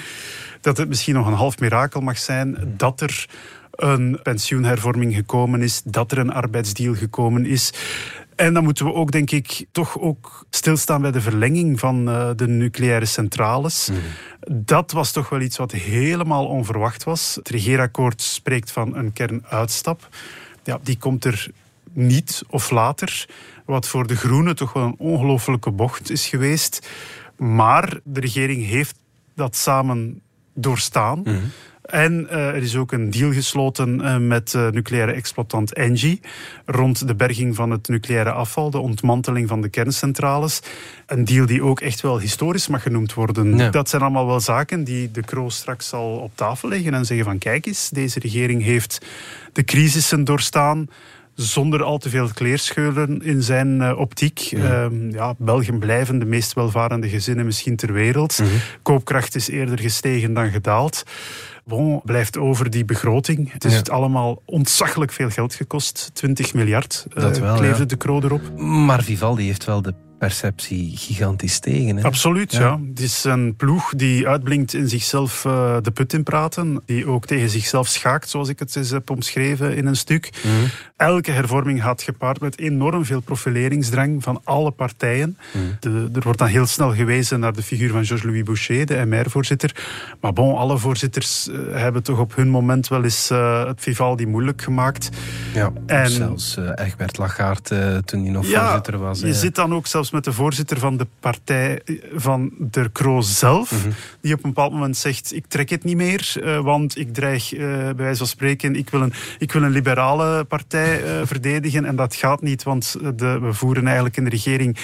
dat 0.61 0.77
het 0.77 0.89
misschien 0.89 1.15
nog 1.15 1.27
een 1.27 1.33
half 1.33 1.59
mirakel 1.59 2.01
mag 2.01 2.19
zijn 2.19 2.75
dat 2.77 3.01
er 3.01 3.27
een 3.79 4.21
pensioenhervorming 4.23 5.15
gekomen 5.15 5.63
is, 5.63 5.83
dat 5.85 6.13
er 6.13 6.19
een 6.19 6.33
arbeidsdeal 6.33 6.95
gekomen 6.95 7.47
is. 7.47 7.73
En 8.37 8.55
dan 8.55 8.65
moeten 8.65 8.85
we 8.85 8.93
ook, 8.93 9.11
denk 9.11 9.31
ik, 9.31 9.67
toch 9.73 9.99
ook 9.99 10.47
stilstaan 10.51 11.01
bij 11.01 11.11
de 11.11 11.21
verlenging 11.21 11.79
van 11.79 12.09
uh, 12.09 12.31
de 12.37 12.49
nucleaire 12.49 13.05
centrales. 13.05 13.89
Mhm. 13.89 13.99
Dat 14.65 14.93
was 14.93 15.13
toch 15.13 15.29
wel 15.29 15.41
iets 15.41 15.57
wat 15.57 15.73
helemaal 15.73 16.47
onverwacht 16.47 17.05
was. 17.05 17.35
Het 17.35 17.49
regeerakkoord 17.49 18.23
spreekt 18.23 18.73
van 18.73 18.97
een 18.97 19.13
kernuitstap. 19.13 20.09
Ja, 20.65 20.79
die 20.83 20.99
komt 20.99 21.25
er 21.25 21.49
niet 21.93 22.43
of 22.49 22.71
later. 22.71 23.27
Wat 23.65 23.89
voor 23.89 24.07
de 24.07 24.17
Groenen 24.17 24.57
toch 24.57 24.73
wel 24.73 24.85
een 24.85 24.99
ongelofelijke 24.99 25.71
bocht 25.71 26.11
is 26.11 26.27
geweest. 26.27 26.89
Maar 27.37 28.01
de 28.05 28.21
regering 28.21 28.67
heeft 28.67 28.97
dat 29.35 29.57
samen 29.57 30.21
doorstaan. 30.55 31.21
Mhm. 31.21 31.37
En 31.89 32.27
uh, 32.31 32.49
er 32.49 32.63
is 32.63 32.77
ook 32.77 32.93
een 32.93 33.11
deal 33.11 33.33
gesloten 33.33 34.01
uh, 34.01 34.17
met 34.17 34.53
uh, 34.57 34.69
nucleaire 34.69 35.13
exploitant 35.13 35.73
Engie 35.73 36.21
rond 36.67 37.07
de 37.07 37.15
berging 37.15 37.55
van 37.55 37.71
het 37.71 37.89
nucleaire 37.89 38.31
afval, 38.31 38.71
de 38.71 38.79
ontmanteling 38.79 39.49
van 39.49 39.61
de 39.61 39.69
kerncentrales. 39.69 40.61
Een 41.07 41.25
deal 41.25 41.47
die 41.47 41.63
ook 41.63 41.81
echt 41.81 42.01
wel 42.01 42.21
historisch 42.21 42.69
mag 42.69 42.83
genoemd 42.83 43.15
worden. 43.15 43.71
Dat 43.73 43.89
zijn 43.89 44.03
allemaal 44.03 44.27
wel 44.27 44.41
zaken 44.41 44.85
die 44.85 45.11
de 45.11 45.23
Kroos 45.23 45.57
straks 45.57 45.89
zal 45.89 46.17
op 46.17 46.31
tafel 46.35 46.69
leggen 46.69 46.95
en 46.95 47.05
zeggen 47.05 47.27
van 47.27 47.39
kijk 47.39 47.67
eens, 47.67 47.89
deze 47.89 48.21
regering 48.21 48.63
heeft 48.63 49.07
de 49.53 49.65
crisissen 49.65 50.25
doorstaan 50.25 50.89
zonder 51.35 51.83
al 51.83 51.99
te 51.99 52.09
veel 52.09 52.29
kleerscheuren 52.35 53.23
in 53.23 53.43
zijn 53.43 53.97
optiek. 53.97 54.39
Ja. 54.39 54.83
Um, 54.83 55.11
ja, 55.11 55.35
België 55.39 55.73
blijven 55.73 56.19
de 56.19 56.25
meest 56.25 56.53
welvarende 56.53 57.09
gezinnen 57.09 57.45
misschien 57.45 57.77
ter 57.77 57.93
wereld. 57.93 58.39
Mm 58.39 58.47
-hmm. 58.47 58.59
Koopkracht 58.83 59.35
is 59.35 59.49
eerder 59.49 59.79
gestegen 59.79 60.35
dan 60.35 60.51
gedaald. 60.51 61.05
Bon, 61.69 62.01
blijft 62.05 62.39
over 62.39 62.71
die 62.71 62.85
begroting. 62.85 63.53
Het 63.53 63.65
is 63.65 63.75
het 63.75 63.91
allemaal 63.91 64.43
ontzaglijk 64.45 65.13
veel 65.13 65.31
geld 65.31 65.55
gekost. 65.55 66.11
20 66.13 66.55
miljard 66.55 67.07
Dat 67.15 67.39
uh, 67.39 67.57
kleefde 67.57 67.87
de 67.87 67.97
kroon 67.97 68.25
erop. 68.25 68.59
Maar 68.59 69.03
Vivaldi 69.03 69.45
heeft 69.45 69.65
wel 69.65 69.83
de 69.83 69.95
perceptie 70.19 70.97
gigantisch 70.97 71.59
tegen. 71.59 71.97
Hè? 71.97 72.03
Absoluut, 72.03 72.53
ja. 72.53 72.81
Het 72.89 73.01
is 73.01 73.25
een 73.25 73.57
ploeg 73.57 73.95
die 73.95 74.29
uitblinkt 74.29 74.75
in 74.75 74.89
zichzelf 74.89 75.45
uh, 75.45 75.77
de 75.83 75.91
put 75.91 76.13
in 76.13 76.23
praten. 76.23 76.83
Die 76.87 77.07
ook 77.07 77.27
tegen 77.27 77.51
zichzelf 77.51 77.89
schaakt, 77.89 78.29
zoals 78.29 78.49
ik 78.49 78.59
het 78.59 78.77
eens 78.77 78.91
heb 78.91 79.11
omschreven 79.11 79.77
in 79.77 79.87
een 79.87 79.97
stuk. 79.97 80.31
Mhm. 80.45 80.55
Elke 80.97 81.31
hervorming 81.31 81.83
gaat 81.83 82.03
gepaard 82.03 82.41
met 82.41 82.59
enorm 82.59 83.05
veel 83.05 83.21
profileringsdrang 83.21 84.23
van 84.23 84.41
alle 84.45 84.71
partijen. 84.71 85.39
Mhm. 85.53 85.65
De, 85.81 86.09
er 86.15 86.23
wordt 86.23 86.39
dan 86.39 86.49
heel 86.49 86.67
snel 86.67 86.95
gewezen 86.95 87.41
naar 87.41 87.53
de 87.53 87.63
figuur 87.63 87.91
van 87.91 88.05
Georges-Louis 88.05 88.43
Boucher, 88.43 88.87
de 88.87 89.05
MR-voorzitter. 89.07 89.87
Maar 90.21 90.33
bon, 90.33 90.57
alle 90.57 90.79
voorzitters 90.79 91.49
uh, 91.49 91.59
hebben 91.73 92.03
toch 92.03 92.19
op 92.19 92.37
hun 92.37 92.49
moment 92.49 92.89
wel 92.89 93.05
eens 93.05 93.31
uh, 93.31 93.67
het 93.67 93.81
Vivaldi 93.81 94.27
moeilijk 94.27 94.63
gemaakt. 94.63 95.09
Ja, 95.55 95.73
en, 95.87 96.11
zelfs 96.11 96.57
Egbert 96.75 97.19
Lagarde 97.19 98.03
toen 98.05 98.23
hij 98.23 98.31
nog 98.31 98.47
ja, 98.47 98.65
voorzitter 98.65 98.99
was. 98.99 99.21
Je 99.21 99.35
zit 99.35 99.55
dan 99.55 99.75
ook 99.75 99.87
zelfs 99.87 100.08
met 100.11 100.25
de 100.25 100.33
voorzitter 100.33 100.79
van 100.79 100.97
de 100.97 101.07
partij 101.21 101.81
van 102.15 102.53
Der 102.59 102.93
Croo 102.93 103.21
zelf, 103.21 103.73
mhm. 103.73 103.91
die 104.21 104.35
op 104.35 104.45
een 104.45 104.51
bepaald 104.51 104.73
moment 104.73 104.97
zegt: 104.97 105.35
Ik 105.35 105.47
trek 105.47 105.69
het 105.71 105.85
niet 105.85 105.97
meer, 105.97 106.35
uh, 106.37 106.61
want 106.61 106.99
ik 106.99 107.15
dreig, 107.15 107.55
uh, 107.55 107.61
bij 107.61 107.95
wijze 107.95 108.19
van 108.19 108.27
spreken, 108.27 108.77
ik 108.77 108.91
wil 108.91 109.03
een, 109.03 109.13
ik 109.39 109.53
wil 109.53 109.63
een 109.63 109.71
liberale 109.71 110.45
partij 110.45 111.03
uh, 111.03 111.27
verdedigen. 111.27 111.85
En 111.85 111.97
dat 111.97 112.15
gaat 112.15 112.43
niet, 112.43 112.63
want 112.63 112.97
de, 113.15 113.39
we 113.39 113.53
voeren 113.53 113.85
eigenlijk 113.85 114.17
in 114.17 114.25
de 114.25 114.31
regering 114.31 114.77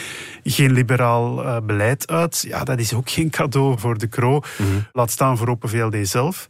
geen 0.45 0.73
liberaal 0.73 1.63
beleid 1.63 2.09
uit. 2.09 2.45
Ja, 2.49 2.65
dat 2.65 2.79
is 2.79 2.95
ook 2.95 3.11
geen 3.11 3.31
cadeau 3.31 3.79
voor 3.79 3.99
De 3.99 4.09
Croo. 4.09 4.41
Mhm. 4.59 4.69
Laat 4.93 5.11
staan 5.11 5.37
voor 5.37 5.49
Open 5.49 5.69
VLD 5.69 6.09
zelf. 6.09 6.47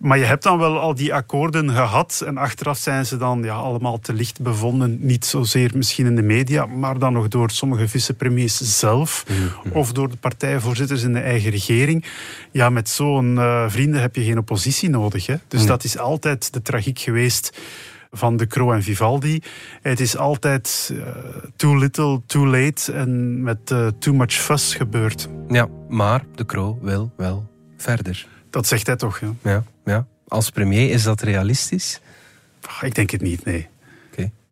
Maar 0.00 0.18
je 0.18 0.24
hebt 0.24 0.42
dan 0.42 0.58
wel 0.58 0.78
al 0.78 0.94
die 0.94 1.14
akkoorden 1.14 1.70
gehad 1.70 2.22
en 2.26 2.36
achteraf 2.36 2.78
zijn 2.78 3.06
ze 3.06 3.16
dan 3.16 3.42
ja, 3.42 3.54
allemaal 3.54 3.98
te 3.98 4.12
licht 4.12 4.40
bevonden. 4.40 4.98
Niet 5.00 5.24
zozeer 5.24 5.70
misschien 5.74 6.06
in 6.06 6.16
de 6.16 6.22
media, 6.22 6.66
maar 6.66 6.98
dan 6.98 7.12
nog 7.12 7.28
door 7.28 7.50
sommige 7.50 7.88
vicepremiers 7.88 8.78
zelf 8.78 9.24
mhm. 9.28 9.78
of 9.78 9.92
door 9.92 10.10
de 10.10 10.16
partijvoorzitters 10.16 11.02
in 11.02 11.12
de 11.12 11.20
eigen 11.20 11.50
regering. 11.50 12.04
Ja, 12.50 12.70
met 12.70 12.88
zo'n 12.88 13.34
uh, 13.34 13.64
vrienden 13.68 14.00
heb 14.00 14.14
je 14.16 14.24
geen 14.24 14.38
oppositie 14.38 14.88
nodig. 14.88 15.26
Hè? 15.26 15.34
Dus 15.48 15.66
dat 15.66 15.84
is 15.84 15.98
altijd 15.98 16.52
de 16.52 16.62
tragiek 16.62 16.98
geweest 16.98 17.58
van 18.10 18.36
De 18.36 18.46
Croo 18.46 18.72
en 18.72 18.82
Vivaldi. 18.82 19.42
Het 19.82 20.00
is 20.00 20.16
altijd 20.16 20.90
uh, 20.92 21.02
too 21.56 21.78
little, 21.78 22.20
too 22.26 22.46
late 22.46 22.92
en 22.92 23.42
met 23.42 23.70
uh, 23.70 23.86
too 23.98 24.14
much 24.14 24.32
fuss 24.32 24.74
gebeurd. 24.74 25.28
Ja, 25.48 25.68
maar 25.88 26.24
De 26.34 26.46
Croo 26.46 26.78
wil 26.82 27.12
wel 27.16 27.48
verder. 27.76 28.26
Dat 28.50 28.66
zegt 28.66 28.86
hij 28.86 28.96
toch, 28.96 29.20
ja. 29.20 29.32
ja. 29.42 29.64
Ja. 29.84 30.06
Als 30.28 30.50
premier, 30.50 30.90
is 30.90 31.02
dat 31.02 31.20
realistisch? 31.20 32.00
Ik 32.80 32.94
denk 32.94 33.10
het 33.10 33.20
niet, 33.20 33.44
nee. 33.44 33.68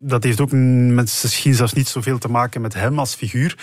Dat 0.01 0.23
heeft 0.23 0.41
ook 0.41 0.51
misschien 0.51 1.53
zelfs 1.53 1.73
niet 1.73 1.87
zoveel 1.87 2.17
te 2.17 2.29
maken 2.29 2.61
met 2.61 2.73
hem 2.73 2.99
als 2.99 3.15
figuur, 3.15 3.57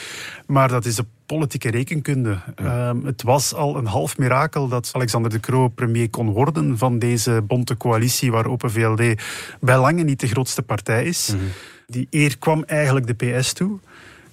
maar 0.46 0.68
dat 0.68 0.84
is 0.84 0.94
de 0.94 1.04
politieke 1.26 1.70
rekenkunde. 1.70 2.38
Ehm, 2.54 3.04
het 3.04 3.22
was 3.22 3.54
al 3.54 3.76
een 3.76 3.86
half 3.86 4.18
mirakel 4.18 4.68
dat 4.68 4.90
Alexander 4.92 5.30
de 5.30 5.40
Croo 5.40 5.68
premier 5.68 6.10
kon 6.10 6.30
worden 6.30 6.78
van 6.78 6.98
deze 6.98 7.42
bonte 7.46 7.76
coalitie 7.76 8.30
waar 8.30 8.46
Open 8.46 8.70
VLD 8.70 9.22
bij 9.60 9.78
lange 9.78 10.02
niet 10.02 10.20
de 10.20 10.26
grootste 10.26 10.62
partij 10.62 11.04
is. 11.04 11.28
Mhm. 11.28 11.44
Die 11.86 12.06
eer 12.10 12.38
kwam 12.38 12.62
eigenlijk 12.62 13.06
de 13.06 13.26
PS 13.26 13.52
toe. 13.52 13.78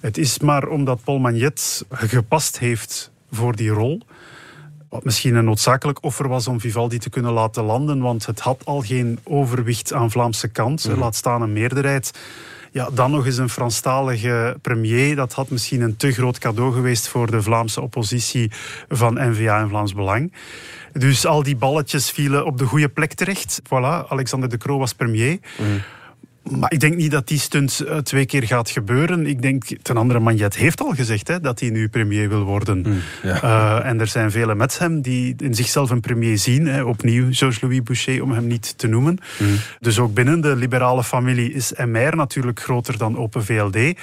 Het 0.00 0.18
is 0.18 0.38
maar 0.38 0.68
omdat 0.68 1.04
Paul 1.04 1.18
Magnet 1.18 1.84
gepast 1.90 2.58
heeft 2.58 3.10
voor 3.30 3.56
die 3.56 3.70
rol 3.70 4.02
wat 4.94 5.04
misschien 5.04 5.34
een 5.34 5.44
noodzakelijk 5.44 6.02
offer 6.02 6.28
was 6.28 6.48
om 6.48 6.60
Vivaldi 6.60 6.98
te 6.98 7.10
kunnen 7.10 7.32
laten 7.32 7.64
landen, 7.64 8.00
want 8.00 8.26
het 8.26 8.40
had 8.40 8.64
al 8.64 8.80
geen 8.80 9.18
overwicht 9.22 9.92
aan 9.92 10.10
Vlaamse 10.10 10.48
kant, 10.48 10.88
mm. 10.88 10.98
laat 10.98 11.14
staan 11.14 11.42
een 11.42 11.52
meerderheid. 11.52 12.10
Ja, 12.72 12.90
dan 12.92 13.10
nog 13.10 13.26
eens 13.26 13.36
een 13.36 13.48
Franstalige 13.48 14.56
premier. 14.62 15.16
Dat 15.16 15.32
had 15.32 15.50
misschien 15.50 15.80
een 15.80 15.96
te 15.96 16.12
groot 16.12 16.38
cadeau 16.38 16.72
geweest 16.72 17.08
voor 17.08 17.30
de 17.30 17.42
Vlaamse 17.42 17.80
oppositie 17.80 18.50
van 18.88 19.14
N-VA 19.14 19.60
en 19.60 19.68
Vlaams 19.68 19.94
Belang. 19.94 20.32
Dus 20.92 21.26
al 21.26 21.42
die 21.42 21.56
balletjes 21.56 22.10
vielen 22.10 22.46
op 22.46 22.58
de 22.58 22.64
goede 22.64 22.88
plek 22.88 23.12
terecht. 23.12 23.62
Voilà, 23.64 24.08
Alexander 24.08 24.48
de 24.48 24.58
Croo 24.58 24.78
was 24.78 24.92
premier. 24.92 25.38
Mm. 25.58 25.82
Maar 26.50 26.72
ik 26.72 26.80
denk 26.80 26.96
niet 26.96 27.10
dat 27.10 27.28
die 27.28 27.38
stunt 27.38 27.80
eh, 27.80 27.96
twee 27.96 28.26
keer 28.26 28.42
gaat 28.42 28.70
gebeuren. 28.70 29.26
Ik 29.26 29.42
denk, 29.42 29.64
ten 29.82 29.96
andere, 29.96 30.20
Magnet 30.20 30.56
heeft 30.56 30.80
al 30.80 30.94
gezegd 30.94 31.28
hè, 31.28 31.40
dat 31.40 31.60
hij 31.60 31.70
nu 31.70 31.88
premier 31.88 32.28
wil 32.28 32.42
worden. 32.42 32.78
Mm, 32.78 33.00
ja. 33.22 33.42
uh, 33.42 33.88
en 33.88 34.00
er 34.00 34.06
zijn 34.06 34.30
velen 34.30 34.56
met 34.56 34.78
hem 34.78 35.00
die 35.00 35.34
in 35.38 35.54
zichzelf 35.54 35.90
een 35.90 36.00
premier 36.00 36.38
zien. 36.38 36.66
Hè. 36.66 36.82
Opnieuw 36.82 37.26
Georges-Louis 37.30 37.82
Boucher, 37.82 38.22
om 38.22 38.32
hem 38.32 38.46
niet 38.46 38.78
te 38.78 38.86
noemen. 38.86 39.18
Mm. 39.38 39.56
Dus 39.80 39.98
ook 39.98 40.14
binnen 40.14 40.40
de 40.40 40.56
liberale 40.56 41.04
familie 41.04 41.52
is 41.52 41.72
MR 41.72 42.16
natuurlijk 42.16 42.60
groter 42.60 42.98
dan 42.98 43.18
Open 43.18 43.44
VLD. 43.44 43.98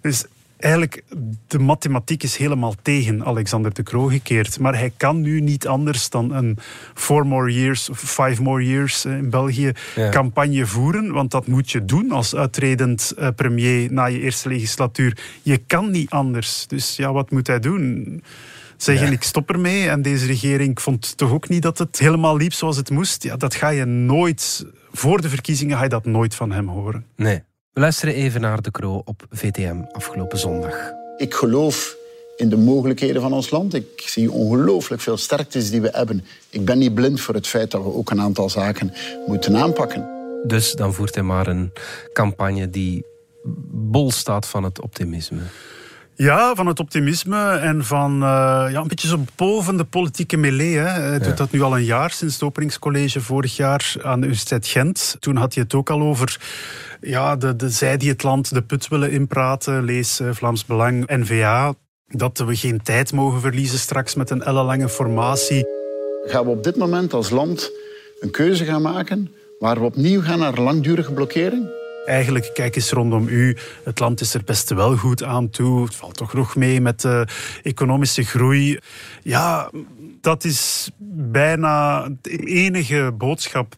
Dus 0.00 0.24
eigenlijk, 0.58 1.02
de 1.46 1.58
mathematiek 1.58 2.22
is 2.22 2.36
helemaal 2.36 2.74
tegen 2.82 3.24
Alexander 3.24 3.74
de 3.74 3.82
Croo 3.82 4.06
gekeerd. 4.06 4.58
Maar 4.58 4.74
hij 4.74 4.92
kan 4.96 5.20
nu 5.20 5.40
niet 5.40 5.66
anders 5.66 6.10
dan 6.10 6.32
een 6.32 6.58
four 6.94 7.26
more 7.26 7.52
years, 7.52 7.88
of 7.88 7.98
five 7.98 8.42
more 8.42 8.66
years 8.66 9.04
eh, 9.04 9.16
in 9.16 9.30
België 9.30 9.72
campagne 10.10 10.66
voeren. 10.66 11.12
Want 11.12 11.30
dat 11.30 11.46
moet 11.46 11.70
je 11.70 11.84
doen 11.84 12.10
als 12.10 12.34
uitredend 12.34 13.10
eh, 13.10 13.28
premier 13.36 13.92
na 13.92 14.04
je 14.04 14.20
eerste 14.20 14.48
legislatuur. 14.48 15.18
Je 15.42 15.58
kan 15.58 15.90
niet 15.90 16.10
anders. 16.10 16.66
Dus 16.66 16.96
ja, 16.96 17.12
wat 17.12 17.30
moet 17.30 17.46
hij 17.46 17.60
doen? 17.60 18.22
zeggen 18.76 19.12
ik 19.12 19.22
stop 19.22 19.50
ermee. 19.50 19.88
En 19.88 20.02
deze 20.02 20.26
regering 20.26 20.80
vond 20.80 21.16
toch 21.16 21.32
ook 21.32 21.48
niet 21.48 21.62
dat 21.62 21.78
het 21.78 21.98
helemaal 21.98 22.36
liep 22.36 22.52
zoals 22.52 22.76
het 22.76 22.90
moest. 22.90 23.22
Ja, 23.22 23.36
dat 23.36 23.54
ga 23.54 23.68
je 23.68 23.84
nooit, 23.84 24.66
voor 24.92 25.20
de 25.20 25.28
verkiezingen 25.28 25.76
ga 25.76 25.82
je 25.82 25.88
dat 25.88 26.04
nooit 26.04 26.34
van 26.34 26.52
hem 26.52 26.68
horen. 26.68 27.06
Nee. 27.16 27.42
We 27.76 27.82
luisteren 27.82 28.14
even 28.14 28.40
naar 28.40 28.62
De 28.62 28.70
Croo 28.70 29.02
op 29.04 29.26
VTM 29.30 29.82
afgelopen 29.92 30.38
zondag. 30.38 30.92
Ik 31.16 31.34
geloof 31.34 31.96
in 32.36 32.48
de 32.48 32.56
mogelijkheden 32.56 33.22
van 33.22 33.32
ons 33.32 33.50
land. 33.50 33.74
Ik 33.74 33.86
zie 33.94 34.30
ongelooflijk 34.30 35.02
veel 35.02 35.16
sterktes 35.16 35.70
die 35.70 35.80
we 35.80 35.88
hebben. 35.92 36.24
Ik 36.50 36.64
ben 36.64 36.78
niet 36.78 36.94
blind 36.94 37.20
voor 37.20 37.34
het 37.34 37.46
feit 37.46 37.70
dat 37.70 37.82
we 37.82 37.92
ook 37.92 38.10
een 38.10 38.20
aantal 38.20 38.50
zaken 38.50 38.92
moeten 39.26 39.56
aanpakken. 39.56 40.08
Dus 40.46 40.72
dan 40.72 40.94
voert 40.94 41.14
hij 41.14 41.24
maar 41.24 41.46
een 41.46 41.72
campagne 42.12 42.70
die 42.70 43.04
bol 43.70 44.10
staat 44.10 44.46
van 44.46 44.64
het 44.64 44.80
optimisme. 44.80 45.40
Ja, 46.18 46.54
van 46.54 46.66
het 46.66 46.80
optimisme 46.80 47.48
en 47.50 47.84
van 47.84 48.14
uh, 48.14 48.18
ja, 48.70 48.80
een 48.80 48.88
beetje 48.88 49.08
zo 49.08 49.24
boven 49.34 49.76
de 49.76 49.84
politieke 49.84 50.36
melee. 50.36 50.76
Hè. 50.76 50.88
Hij 50.88 51.18
doet 51.18 51.36
dat 51.36 51.50
nu 51.50 51.62
al 51.62 51.76
een 51.76 51.84
jaar, 51.84 52.10
sinds 52.10 52.34
het 52.34 52.42
openingscollege 52.42 53.20
vorig 53.20 53.56
jaar 53.56 53.94
aan 54.02 54.20
de 54.20 54.26
Universiteit 54.26 54.66
Gent. 54.66 55.16
Toen 55.18 55.36
had 55.36 55.54
hij 55.54 55.62
het 55.62 55.74
ook 55.74 55.90
al 55.90 56.00
over 56.00 56.40
ja, 57.00 57.36
de, 57.36 57.56
de 57.56 57.70
zij 57.70 57.96
die 57.96 58.10
het 58.10 58.22
land 58.22 58.54
de 58.54 58.62
put 58.62 58.88
willen 58.88 59.10
inpraten. 59.10 59.84
Lees 59.84 60.20
uh, 60.20 60.28
Vlaams 60.32 60.64
Belang, 60.64 61.06
N-VA. 61.06 61.74
Dat 62.06 62.38
we 62.38 62.56
geen 62.56 62.82
tijd 62.82 63.12
mogen 63.12 63.40
verliezen 63.40 63.78
straks 63.78 64.14
met 64.14 64.30
een 64.30 64.42
ellenlange 64.42 64.88
formatie. 64.88 65.66
Gaan 66.24 66.44
we 66.44 66.50
op 66.50 66.64
dit 66.64 66.76
moment 66.76 67.12
als 67.12 67.30
land 67.30 67.70
een 68.20 68.30
keuze 68.30 68.64
gaan 68.64 68.82
maken 68.82 69.30
waar 69.58 69.78
we 69.78 69.84
opnieuw 69.84 70.22
gaan 70.22 70.38
naar 70.38 70.60
langdurige 70.60 71.12
blokkering? 71.12 71.85
Eigenlijk, 72.06 72.50
kijk 72.54 72.76
eens 72.76 72.90
rondom 72.90 73.28
u. 73.28 73.56
Het 73.84 73.98
land 73.98 74.20
is 74.20 74.34
er 74.34 74.44
best 74.44 74.70
wel 74.70 74.96
goed 74.96 75.22
aan 75.22 75.50
toe. 75.50 75.84
Het 75.84 75.94
valt 75.94 76.16
toch 76.16 76.34
nog 76.34 76.56
mee 76.56 76.80
met 76.80 77.00
de 77.00 77.26
economische 77.62 78.22
groei. 78.22 78.78
Ja, 79.22 79.70
dat 80.20 80.44
is 80.44 80.90
bijna 81.30 82.08
de 82.22 82.36
enige 82.36 83.12
boodschap 83.18 83.74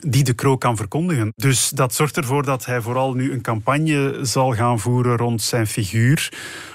die 0.00 0.24
de 0.24 0.32
Kroo 0.32 0.56
kan 0.56 0.76
verkondigen. 0.76 1.32
Dus 1.36 1.68
dat 1.68 1.94
zorgt 1.94 2.16
ervoor 2.16 2.44
dat 2.44 2.64
hij 2.66 2.80
vooral 2.80 3.14
nu 3.14 3.32
een 3.32 3.42
campagne 3.42 4.18
zal 4.22 4.52
gaan 4.54 4.78
voeren 4.78 5.16
rond 5.16 5.42
zijn 5.42 5.66
figuur. 5.66 6.32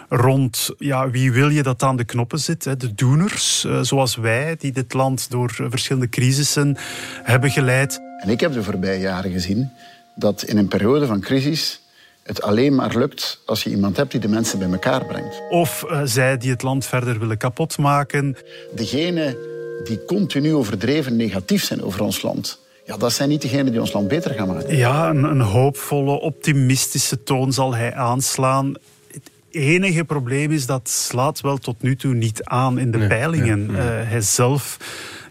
Rond 0.10 0.70
ja, 0.78 1.10
wie 1.10 1.32
wil 1.32 1.50
je 1.50 1.64
dat 1.64 1.84
aan 1.84 1.96
de 1.96 2.04
knoppen 2.04 2.40
zit. 2.40 2.66
Hè? 2.66 2.78
De 2.78 2.94
doeners, 2.94 3.66
eh, 3.66 3.80
zoals 3.82 4.16
wij, 4.16 4.56
die 4.60 4.72
dit 4.72 4.94
land 4.94 5.30
door 5.30 5.52
verschillende 5.70 6.10
crisissen 6.10 6.78
hebben 7.24 7.50
geleid. 7.50 8.00
En 8.20 8.30
ik 8.30 8.40
heb 8.40 8.54
de 8.54 8.64
voorbije 8.64 9.00
jaren 9.00 9.32
gezien 9.32 9.72
dat 10.16 10.44
in 10.44 10.58
een 10.58 10.68
periode 10.68 11.06
van 11.06 11.22
crisis 11.22 11.82
het 12.24 12.42
alleen 12.42 12.76
maar 12.76 12.98
lukt 12.98 13.42
als 13.46 13.64
je 13.64 13.70
iemand 13.70 13.98
hebt 13.98 14.12
die 14.12 14.20
de 14.20 14.28
mensen 14.28 14.60
bij 14.60 14.72
elkaar 14.72 15.06
brengt. 15.06 15.42
Of 15.50 15.86
uh, 15.88 16.02
zij 16.04 16.38
die 16.38 16.52
het 16.52 16.62
land 16.62 16.86
verder 16.86 17.20
willen 17.20 17.38
kapotmaken. 17.38 18.38
Degenen 18.76 19.38
die 19.84 20.06
continu 20.06 20.54
overdreven 20.54 21.16
negatief 21.16 21.64
zijn 21.64 21.84
over 21.84 22.02
ons 22.02 22.22
land, 22.22 22.60
ja, 22.86 22.98
dat 22.98 23.14
zijn 23.14 23.30
niet 23.30 23.42
degenen 23.42 23.72
die 23.72 23.82
ons 23.82 23.94
land 23.94 24.08
beter 24.08 24.34
gaan 24.34 24.48
maken. 24.48 24.78
Ja, 24.78 25.10
een, 25.10 25.24
een 25.24 25.42
hoopvolle, 25.42 26.20
optimistische 26.20 27.24
toon 27.24 27.54
zal 27.54 27.76
hij 27.76 27.94
aanslaan. 27.94 28.74
Het 29.12 29.32
enige 29.50 30.04
probleem 30.04 30.52
is 30.52 30.66
dat 30.66 30.90
slaat 30.90 31.42
wel 31.42 31.58
tot 31.58 31.82
nu 31.82 31.96
toe 31.96 32.14
niet 32.14 32.44
aan 32.44 32.80
in 32.80 32.92
de 32.92 33.08
peilingen. 33.08 33.70
Uh, 33.70 33.78
hij 33.82 34.22
zelf 34.22 34.78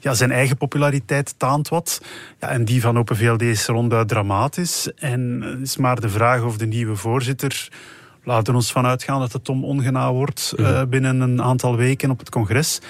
ja, 0.04 0.14
zijn 0.14 0.30
eigen 0.30 0.56
populariteit 0.56 1.34
taant 1.38 1.68
wat. 1.68 2.00
Ja, 2.40 2.48
en 2.48 2.64
die 2.64 2.80
van 2.80 2.98
Open 2.98 3.16
VLD 3.16 3.42
is 3.42 3.66
ronduit 3.66 4.08
dramatisch. 4.08 4.92
En 4.94 5.42
het 5.42 5.60
is 5.60 5.76
maar 5.76 6.00
de 6.00 6.08
vraag 6.08 6.42
of 6.42 6.56
de 6.56 6.66
nieuwe 6.66 6.96
voorzitter 6.96 7.68
laten 8.24 8.52
we 8.52 8.58
ons 8.58 8.72
vanuit 8.72 9.02
gaan 9.02 9.20
dat 9.20 9.32
het 9.32 9.44
Tom 9.44 9.64
Ongena 9.64 10.12
wordt 10.12 10.54
uh, 10.56 10.82
binnen 10.88 11.20
een 11.20 11.42
aantal 11.42 11.76
weken 11.76 12.10
op 12.10 12.18
het 12.18 12.30
congres. 12.30 12.80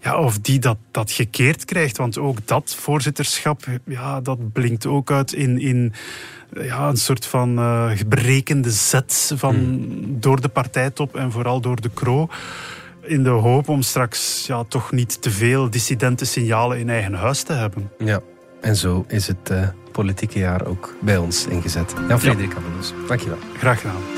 Ja, 0.00 0.18
of 0.18 0.38
die 0.38 0.58
dat, 0.58 0.76
dat 0.90 1.10
gekeerd 1.10 1.64
krijgt. 1.64 1.96
Want 1.96 2.18
ook 2.18 2.46
dat 2.46 2.76
voorzitterschap, 2.78 3.64
ja, 3.84 4.20
dat 4.20 4.52
blinkt 4.52 4.86
ook 4.86 5.10
uit 5.10 5.32
in, 5.32 5.60
in 5.60 5.92
ja, 6.52 6.88
een 6.88 6.96
soort 6.96 7.26
van 7.26 7.58
uh, 7.58 7.90
berekende 8.06 8.70
zet 8.70 9.32
van, 9.34 9.56
mm. 9.56 10.20
door 10.20 10.40
de 10.40 10.48
partijtop 10.48 11.16
en 11.16 11.32
vooral 11.32 11.60
door 11.60 11.80
de 11.80 11.90
Kro 11.94 12.28
in 13.08 13.22
de 13.22 13.28
hoop 13.28 13.68
om 13.68 13.82
straks 13.82 14.46
ja, 14.46 14.64
toch 14.64 14.92
niet 14.92 15.22
te 15.22 15.30
veel 15.30 15.70
dissidente 15.70 16.24
signalen 16.24 16.78
in 16.78 16.90
eigen 16.90 17.14
huis 17.14 17.42
te 17.42 17.52
hebben. 17.52 17.90
Ja, 17.98 18.20
en 18.60 18.76
zo 18.76 19.04
is 19.08 19.26
het 19.26 19.50
uh, 19.50 19.68
politieke 19.92 20.38
jaar 20.38 20.66
ook 20.66 20.94
bij 21.00 21.16
ons 21.16 21.46
ingezet. 21.46 21.94
Jan-Frederik 22.08 22.52
ja. 22.52 22.58
Abelus, 22.58 22.92
dankjewel. 23.08 23.38
Graag 23.58 23.80
gedaan. 23.80 24.17